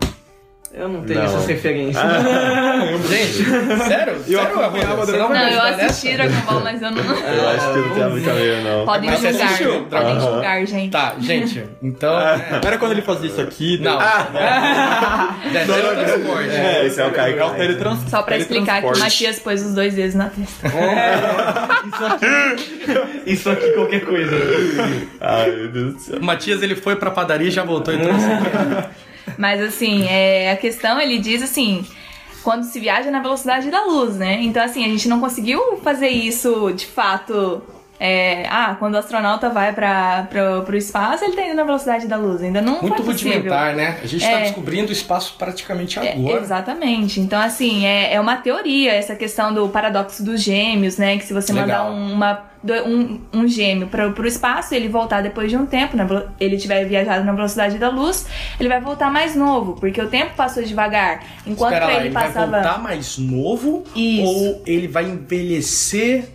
[0.79, 1.25] Eu não tenho Não.
[1.27, 2.05] essas referências.
[3.09, 3.45] Gente,
[3.89, 4.13] sério?
[4.29, 6.13] Eu sério, acompanhava Dragon não Não, eu assisti?
[6.15, 7.03] Dragon Ball, mas eu não.
[7.17, 8.85] Eu acho que não tem muito a ver, não.
[8.85, 9.45] Podem Mas julgar.
[9.47, 10.21] assistiu Podem Aham.
[10.21, 10.91] julgar, gente.
[10.93, 12.21] Tá, gente, então...
[12.21, 13.79] é, Não era quando ele fazia isso aqui?
[13.79, 13.99] Não.
[15.57, 16.51] É, teletransporte.
[16.51, 17.39] É, esse é o Caio.
[17.39, 18.11] É o teletransporte.
[18.11, 20.69] Só pra explicar que o Matias pôs os dois dedos na testa.
[23.25, 24.37] Isso aqui, qualquer coisa.
[25.21, 26.19] Ai, meu Deus do céu.
[26.19, 28.89] O Matias, ele foi pra padaria e já voltou e trouxe aqui.
[29.39, 31.85] Mas assim, é, a questão, ele diz assim,
[32.43, 34.39] quando se viaja na velocidade da luz, né?
[34.43, 37.63] Então assim, a gente não conseguiu fazer isso de fato.
[37.99, 40.29] é, ah, quando o astronauta vai para
[40.67, 42.43] pro espaço, ele tá indo na velocidade da luz.
[42.43, 43.99] Ainda não Muito rudimentar, né?
[44.03, 44.43] A gente tá É.
[44.43, 46.41] descobrindo o espaço praticamente É, agora.
[46.43, 47.21] exatamente.
[47.21, 51.17] Então, assim, é, é uma teoria essa questão do paradoxo dos gêmeos, né?
[51.17, 51.91] Que se você Legal.
[51.91, 52.45] mandar uma,
[52.87, 56.07] um, um gêmeo para o espaço, ele voltar depois de um tempo, na
[56.41, 58.27] ele tiver viajado na velocidade da luz,
[58.59, 61.25] ele vai voltar mais novo, porque o tempo passou devagar.
[61.47, 62.53] Enquanto Espera lá, ele ele vai passava.
[62.53, 64.23] voltar mais novo Isso.
[64.25, 66.29] ou ele vai envelhecer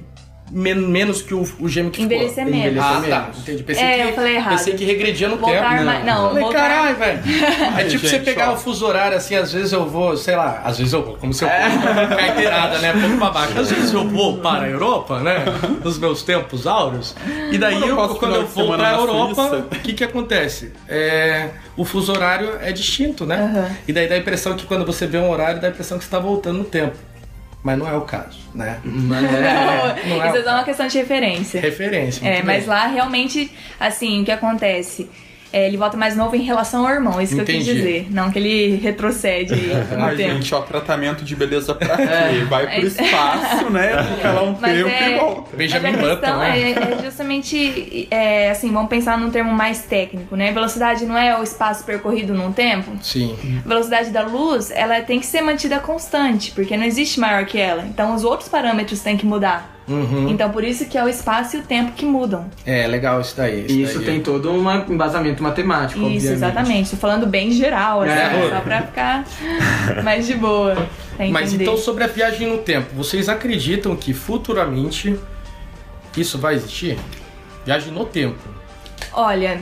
[0.52, 2.60] men- menos que o, o gêmeo que Envelhecer ficou?
[2.60, 2.84] menos.
[2.84, 3.22] Ah, Envelhecer tá.
[3.22, 3.39] menos.
[3.39, 3.64] Entendi.
[3.64, 4.58] Pensei, É, que, eu falei errado.
[4.58, 5.86] pensei que regredia no Voltar tempo.
[5.86, 7.20] mais- não, Falei, voltar- caralho, velho.
[7.80, 8.54] É tipo você gente, pegar ó.
[8.54, 11.34] o fuso horário assim, às vezes eu vou, sei lá, às vezes eu vou, como
[11.34, 12.93] se eu fosse carteirada, né?
[12.93, 13.60] Pouco babaca.
[13.60, 15.43] Às vezes eu vou para a Europa, né?
[15.84, 17.16] Nos meus tempos áureos.
[17.52, 20.72] E daí, Quando eu eu, quando eu vou para a Europa, o que que acontece?
[20.88, 23.36] É, o fuso horário é distinto, né?
[23.38, 23.70] Aham.
[23.88, 26.04] E daí dá a impressão que quando você vê um horário, dá a impressão que
[26.04, 26.95] você está voltando no tempo.
[27.64, 28.80] Mas não é o caso, né?
[28.84, 29.30] Mas é,
[30.07, 31.62] Não é Isso o é só uma questão de referência.
[31.62, 32.28] Referência.
[32.28, 32.70] É, mas bem.
[32.70, 35.09] lá realmente, assim, o que acontece?
[35.54, 37.74] É, ele volta mais novo em relação ao irmão, isso que eu quis Entendi.
[37.74, 38.08] dizer.
[38.10, 39.54] Não que ele retrocede
[40.16, 40.16] tempo.
[40.18, 42.43] gente, ó, tratamento de beleza pra quê?
[42.49, 44.04] Vai pro Mas- espaço, né?
[44.16, 45.58] Fica lá um Mas tempo é- e volta.
[45.58, 46.60] Benjamin a Button, né?
[46.60, 50.52] é, é justamente, é, assim, vamos pensar num termo mais técnico, né?
[50.52, 52.91] Velocidade não é o espaço percorrido num tempo.
[53.02, 53.36] Sim.
[53.66, 57.58] A velocidade da luz, ela tem que ser mantida constante, porque não existe maior que
[57.60, 57.84] ela.
[57.86, 59.80] Então os outros parâmetros têm que mudar.
[59.88, 60.29] Uhum.
[60.29, 62.45] Então por isso que é o espaço e o tempo que mudam.
[62.65, 63.65] É, legal isso daí.
[63.67, 64.05] E isso daí.
[64.05, 66.34] tem todo um embasamento matemático, Isso, obviamente.
[66.34, 66.89] exatamente.
[66.91, 68.49] Tô falando bem geral, assim, É.
[68.49, 69.25] só pra ficar
[70.03, 70.88] mais de boa.
[71.32, 75.19] Mas então, sobre a viagem no tempo, vocês acreditam que futuramente
[76.15, 76.97] isso vai existir?
[77.65, 78.39] Viagem no tempo.
[79.13, 79.59] Olha,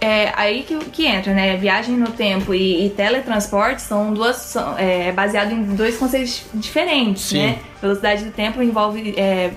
[0.00, 1.56] é aí que, que entra, né?
[1.56, 4.36] Viagem no tempo e, e teletransporte são duas.
[4.36, 7.38] São, é baseado em dois conceitos diferentes, Sim.
[7.38, 7.58] né?
[7.80, 9.14] Velocidade do tempo envolve.
[9.16, 9.50] é,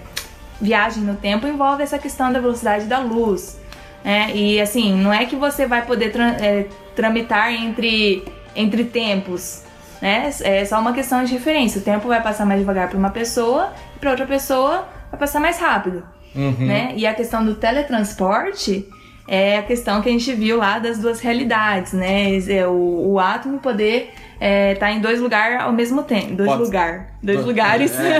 [0.61, 3.59] viagem no tempo envolve essa questão da velocidade da luz.
[4.03, 4.31] Né?
[4.33, 8.23] E assim, não é que você vai poder tra- é, tramitar entre,
[8.55, 9.63] entre tempos.
[10.01, 10.29] Né?
[10.41, 11.79] É só uma questão de referência.
[11.79, 15.39] O tempo vai passar mais devagar para uma pessoa e para outra pessoa vai passar
[15.39, 16.03] mais rápido
[16.59, 16.93] né?
[16.95, 18.87] E a questão do teletransporte
[19.31, 22.35] é a questão que a gente viu lá das duas realidades, né?
[22.49, 24.09] É o, o átomo poder
[24.73, 26.33] estar em dois lugares ao mesmo tempo.
[26.35, 27.01] Dois Pode- lugares.
[27.21, 27.91] Dois Do- lugares.
[27.99, 28.19] Né?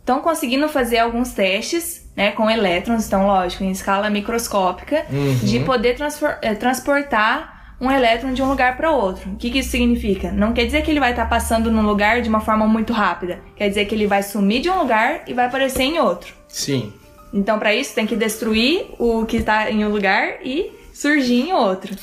[0.00, 5.04] Estão conseguindo fazer alguns testes, né, com elétrons, então, lógico, em escala microscópica,
[5.42, 5.96] de poder
[6.42, 9.30] eh, transportar um elétron de um lugar para outro.
[9.32, 10.30] O que, que isso significa?
[10.30, 13.40] Não quer dizer que ele vai estar passando num lugar de uma forma muito rápida.
[13.56, 16.32] Quer dizer que ele vai sumir de um lugar e vai aparecer em outro.
[16.48, 16.92] Sim.
[17.36, 21.52] Então, para isso, tem que destruir o que está em um lugar e surgir em
[21.52, 21.94] outro.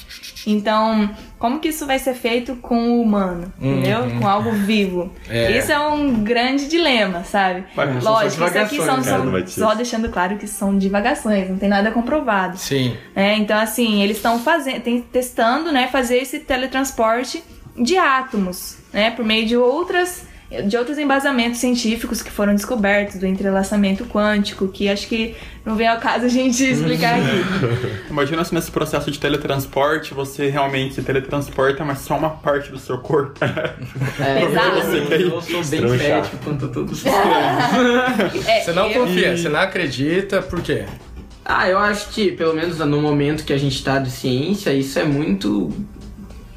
[0.45, 1.09] Então,
[1.39, 3.51] como que isso vai ser feito com o humano?
[3.59, 4.01] Entendeu?
[4.19, 5.11] Com algo vivo.
[5.29, 5.57] É.
[5.57, 7.63] Isso é um grande dilema, sabe?
[7.73, 9.53] Só Lógico, isso aqui são, cara, Matias.
[9.53, 12.57] só deixando claro que são divagações, não tem nada comprovado.
[12.57, 12.95] Sim.
[13.15, 13.35] né?
[13.37, 17.43] Então, assim, eles estão fazendo, tem- testando, né, fazer esse teletransporte
[17.75, 20.25] de átomos, né, por meio de outras
[20.61, 25.35] de outros embasamentos científicos que foram descobertos do entrelaçamento quântico, que acho que
[25.65, 28.03] não vem ao caso a gente explicar aqui.
[28.09, 32.77] Imagina se nesse processo de teletransporte você realmente se teletransporta, mas só uma parte do
[32.79, 33.39] seu corpo.
[34.19, 34.77] É, Exato.
[34.77, 37.05] eu sou bem cético quanto a tudo isso.
[38.47, 40.85] É, Você não eu- confia, você não acredita, por quê?
[41.45, 44.97] Ah, eu acho que, pelo menos no momento que a gente tá de ciência, isso
[44.97, 45.71] é muito.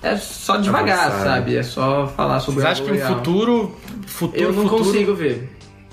[0.02, 1.24] É só devagar, Avançado.
[1.24, 1.56] sabe?
[1.56, 3.76] É só falar sobre Vocês o acham que no futuro.
[4.06, 5.50] Futuro Eu não futuro, consigo ver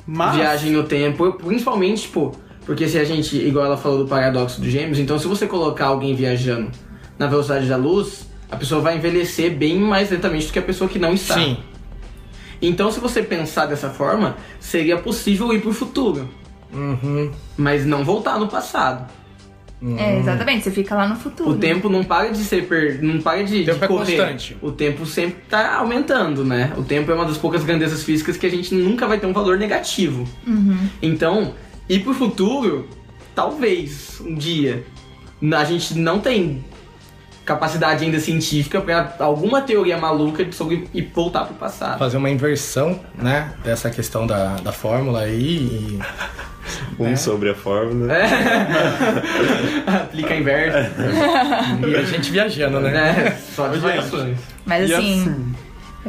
[0.08, 2.32] Mas viagem no tempo, principalmente, tipo,
[2.66, 5.88] porque se a gente, igual ela falou do paradoxo dos gêmeos, então se você colocar
[5.88, 6.72] alguém viajando
[7.20, 10.90] na velocidade da luz, a pessoa vai envelhecer bem mais lentamente do que a pessoa
[10.90, 11.36] que não está.
[11.36, 11.58] Sim.
[12.62, 16.30] Então, se você pensar dessa forma, seria possível ir pro futuro,
[16.72, 17.30] Uhum.
[17.58, 19.12] mas não voltar no passado.
[19.98, 21.50] É, exatamente, você fica lá no futuro.
[21.50, 23.04] O tempo não para de ser per...
[23.04, 24.18] não para de, O tempo de é correr.
[24.18, 24.58] constante.
[24.62, 26.72] O tempo sempre tá aumentando, né?
[26.78, 29.34] O tempo é uma das poucas grandezas físicas que a gente nunca vai ter um
[29.34, 30.26] valor negativo.
[31.02, 31.54] Então,
[31.90, 32.88] ir pro futuro,
[33.36, 34.86] talvez um dia.
[35.54, 36.64] A gente não tem
[37.46, 42.00] capacidade ainda científica pra alguma teoria maluca sobre e voltar pro passado.
[42.00, 45.40] Fazer uma inversão, né, dessa questão da, da fórmula aí.
[45.40, 46.00] E...
[46.98, 48.14] Um sobre a fórmula.
[49.86, 50.78] Aplica inverso.
[51.86, 52.92] e a gente viajando, né?
[52.92, 53.38] né?
[53.54, 53.80] Só de.
[54.66, 55.54] Mas E assim,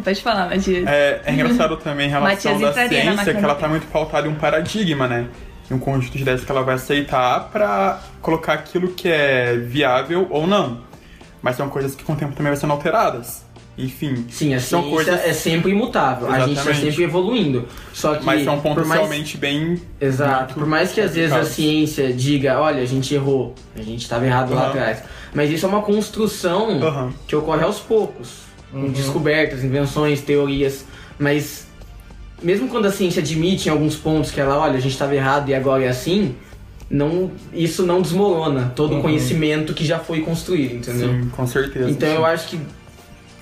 [0.02, 0.86] Pode falar, Matias.
[0.86, 4.34] É, é engraçado também em relação da ciência que ela tá muito pautada em um
[4.34, 5.26] paradigma, né?
[5.70, 10.26] Em um conjunto de ideias que ela vai aceitar pra colocar aquilo que é viável
[10.30, 10.80] ou não.
[11.44, 13.44] Mas são coisas que com o tempo também vão sendo alteradas.
[13.76, 15.26] Enfim, Sim, a são ciência coisas...
[15.26, 16.26] é sempre imutável.
[16.30, 16.86] A gente tá Exatamente.
[16.86, 17.68] sempre evoluindo.
[17.92, 19.00] Só que Mas são pontos por mais...
[19.02, 19.78] realmente bem...
[20.00, 20.54] Exato.
[20.54, 24.24] Por mais que às vezes a ciência diga, olha, a gente errou, a gente estava
[24.24, 24.70] errado lá Aham.
[24.70, 25.02] atrás.
[25.34, 27.12] Mas isso é uma construção Aham.
[27.26, 28.44] que ocorre aos poucos.
[28.72, 30.86] Com descobertas, invenções, teorias.
[31.18, 31.66] Mas
[32.42, 35.50] mesmo quando a ciência admite em alguns pontos que ela, olha, a gente estava errado
[35.50, 36.34] e agora é assim,
[36.94, 41.08] não, isso não desmorona todo o conhecimento que já foi construído, entendeu?
[41.08, 41.90] Sim, com certeza.
[41.90, 42.60] Então eu acho que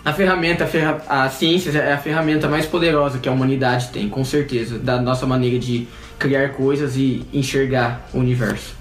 [0.03, 4.09] a ferramenta, a, ferra- a ciência é a ferramenta mais poderosa que a humanidade tem,
[4.09, 5.87] com certeza, da nossa maneira de
[6.19, 8.75] criar coisas e enxergar o universo.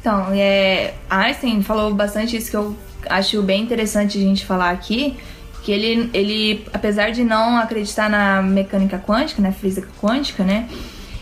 [0.00, 2.76] Então, é, Einstein falou bastante isso que eu
[3.08, 5.16] acho bem interessante a gente falar aqui,
[5.62, 10.68] que ele, ele apesar de não acreditar na mecânica quântica, na física quântica, né,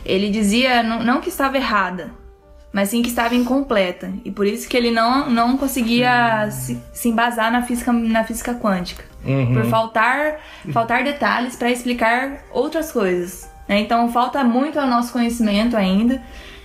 [0.07, 2.11] ele dizia não, não que estava errada,
[2.73, 4.13] mas sim que estava incompleta.
[4.25, 8.55] E por isso que ele não, não conseguia se, se embasar na física, na física
[8.55, 9.05] quântica.
[9.53, 10.39] Por faltar,
[10.73, 13.49] faltar detalhes para explicar outras coisas.
[13.69, 13.81] né?
[13.81, 16.23] Então falta muito ao nosso conhecimento ainda.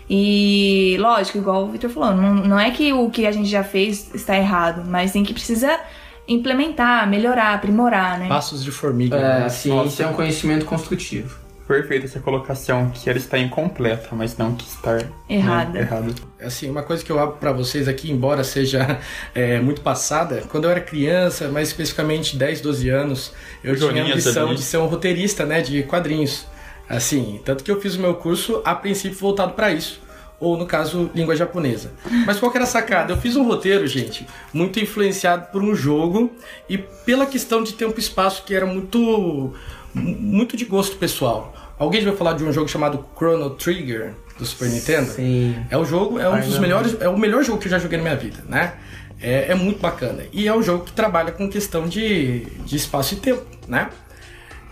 [0.10, 3.64] E lógico, igual o Victor falou, não, não é que o que a gente já
[3.64, 5.80] fez está errado, mas sim que precisa
[6.28, 8.28] implementar, melhorar, aprimorar, né?
[8.28, 9.16] Passos de formiga.
[9.16, 9.46] É, né?
[9.46, 11.45] a ciência é um conhecimento construtivo.
[11.68, 14.94] Perfeita essa colocação, que ela está incompleta, mas não que está...
[14.94, 15.80] né, Errada.
[15.80, 16.14] errada.
[16.40, 19.00] Assim, uma coisa que eu abro pra vocês aqui, embora seja
[19.34, 24.06] é, muito passada, quando eu era criança, mais especificamente 10, 12 anos, eu tinha a
[24.06, 26.46] ambição de ser um roteirista, né, de quadrinhos.
[26.88, 30.00] Assim, tanto que eu fiz o meu curso a princípio voltado pra isso,
[30.40, 31.92] ou no caso, língua japonesa.
[32.28, 33.12] Mas qual que era a sacada?
[33.14, 36.32] Eu fiz um roteiro, gente, muito influenciado por um jogo
[36.70, 39.52] e pela questão de tempo e espaço que era muito
[39.96, 41.54] muito de gosto pessoal.
[41.78, 45.12] Alguém já vai falar de um jogo chamado Chrono Trigger do Super Nintendo?
[45.12, 45.56] Sim.
[45.70, 47.98] É o jogo, é um dos melhores, é o melhor jogo que eu já joguei
[47.98, 48.74] na minha vida, né?
[49.22, 50.24] É, é muito bacana.
[50.32, 53.90] E é um jogo que trabalha com questão de, de espaço e tempo, né?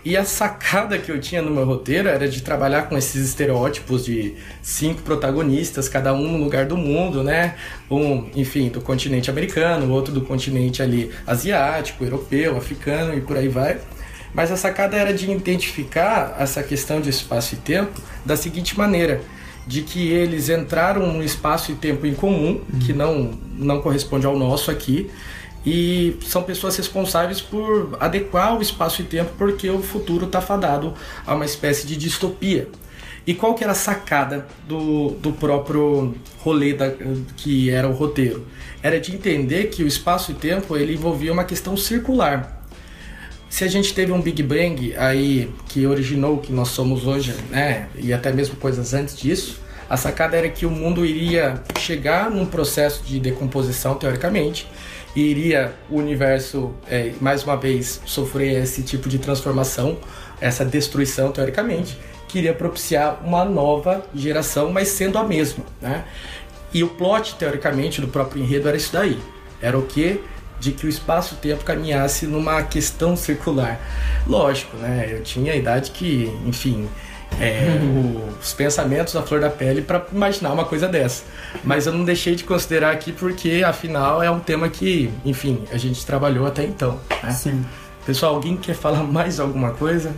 [0.04, 4.04] E a sacada que eu tinha no meu roteiro era de trabalhar com esses estereótipos
[4.04, 7.54] de cinco protagonistas, cada um no lugar do mundo, né?
[7.90, 13.48] Um, enfim, do continente americano, outro do continente ali asiático, europeu, africano e por aí
[13.48, 13.78] vai.
[14.34, 19.22] Mas a sacada era de identificar essa questão de espaço e tempo da seguinte maneira:
[19.66, 24.36] de que eles entraram num espaço e tempo em comum, que não, não corresponde ao
[24.36, 25.08] nosso aqui,
[25.64, 30.92] e são pessoas responsáveis por adequar o espaço e tempo porque o futuro está fadado
[31.26, 32.68] a uma espécie de distopia.
[33.26, 36.92] E qual que era a sacada do, do próprio rolê da,
[37.38, 38.46] que era o roteiro?
[38.82, 42.63] Era de entender que o espaço e tempo ele envolvia uma questão circular.
[43.54, 47.32] Se a gente teve um Big Bang aí que originou o que nós somos hoje,
[47.50, 52.28] né, e até mesmo coisas antes disso, a sacada era que o mundo iria chegar
[52.28, 54.68] num processo de decomposição, teoricamente,
[55.14, 59.98] e iria o universo, é, mais uma vez, sofrer esse tipo de transformação,
[60.40, 61.96] essa destruição, teoricamente,
[62.26, 66.04] que iria propiciar uma nova geração, mas sendo a mesma, né?
[66.72, 69.16] E o plot, teoricamente, do próprio enredo era isso daí.
[69.62, 70.20] Era o quê?
[70.64, 73.78] De que o espaço-tempo caminhasse numa questão circular.
[74.26, 75.08] Lógico, né?
[75.10, 76.88] Eu tinha a idade que, enfim,
[77.38, 77.66] é,
[78.40, 81.24] os pensamentos à flor da pele para imaginar uma coisa dessa.
[81.62, 85.76] Mas eu não deixei de considerar aqui porque, afinal, é um tema que, enfim, a
[85.76, 86.98] gente trabalhou até então.
[87.22, 87.30] Né?
[87.32, 87.64] Sim.
[88.06, 90.14] Pessoal, alguém quer falar mais alguma coisa?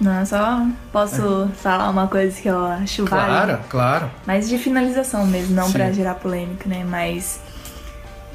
[0.00, 3.28] Não, eu só posso falar uma coisa que eu acho válida.
[3.28, 4.10] Claro, claro.
[4.26, 6.84] Mas de finalização mesmo, não pra gerar polêmica, né?
[6.88, 7.40] Mas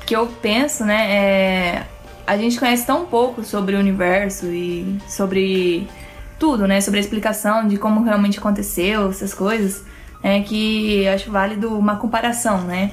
[0.05, 1.85] que eu penso, né, é
[2.27, 5.87] a gente conhece tão pouco sobre o universo e sobre
[6.39, 6.81] tudo, né?
[6.81, 9.85] Sobre a explicação de como realmente aconteceu, essas coisas,
[10.23, 12.91] é que eu acho válido uma comparação, né?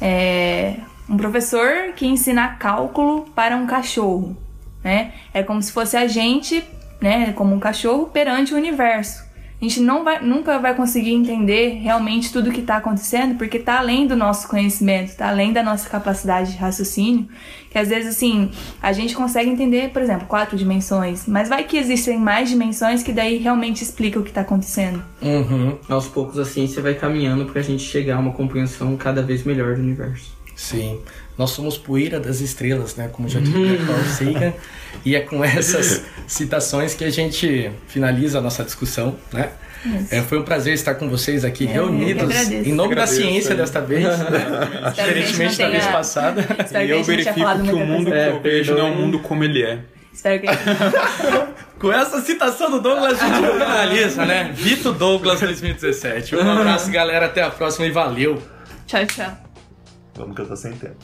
[0.00, 0.76] É
[1.08, 4.36] um professor que ensina cálculo para um cachorro,
[4.84, 5.12] né?
[5.32, 6.62] É como se fosse a gente,
[7.00, 9.26] né, como um cachorro perante o universo.
[9.60, 13.56] A gente não vai, nunca vai conseguir entender realmente tudo o que está acontecendo, porque
[13.56, 17.26] está além do nosso conhecimento, está além da nossa capacidade de raciocínio.
[17.68, 21.76] Que às vezes, assim, a gente consegue entender, por exemplo, quatro dimensões, mas vai que
[21.76, 25.02] existem mais dimensões que daí realmente explica o que está acontecendo.
[25.20, 25.76] Uhum.
[25.88, 29.74] Aos poucos a ciência vai caminhando pra gente chegar a uma compreensão cada vez melhor
[29.74, 30.32] do universo.
[30.54, 31.00] Sim.
[31.38, 33.08] Nós somos poeira das estrelas, né?
[33.12, 34.52] Como já diria Carl Sagan.
[35.04, 39.50] E é com essas citações que a gente finaliza a nossa discussão, né?
[40.10, 42.68] É, foi um prazer estar com vocês aqui É, reunidos agradeço.
[42.68, 43.56] em nome da ciência é.
[43.56, 44.28] desta vez, né?
[44.92, 46.40] Diferentemente da vez passada.
[46.64, 47.34] Espero E eu verifico
[47.64, 48.96] que o mundo que eu vejo não é o perdoem.
[48.96, 49.78] mundo como ele é.
[50.12, 50.48] Espero que.
[51.78, 54.50] Com essa citação do Douglas, a gente finaliza, né?
[54.52, 56.34] Vito Douglas 2017.
[56.34, 57.26] Um abraço, galera.
[57.26, 58.42] Até a próxima e valeu!
[58.88, 59.30] Tchau, tchau.
[60.16, 60.96] Vamos que eu tô sem tempo.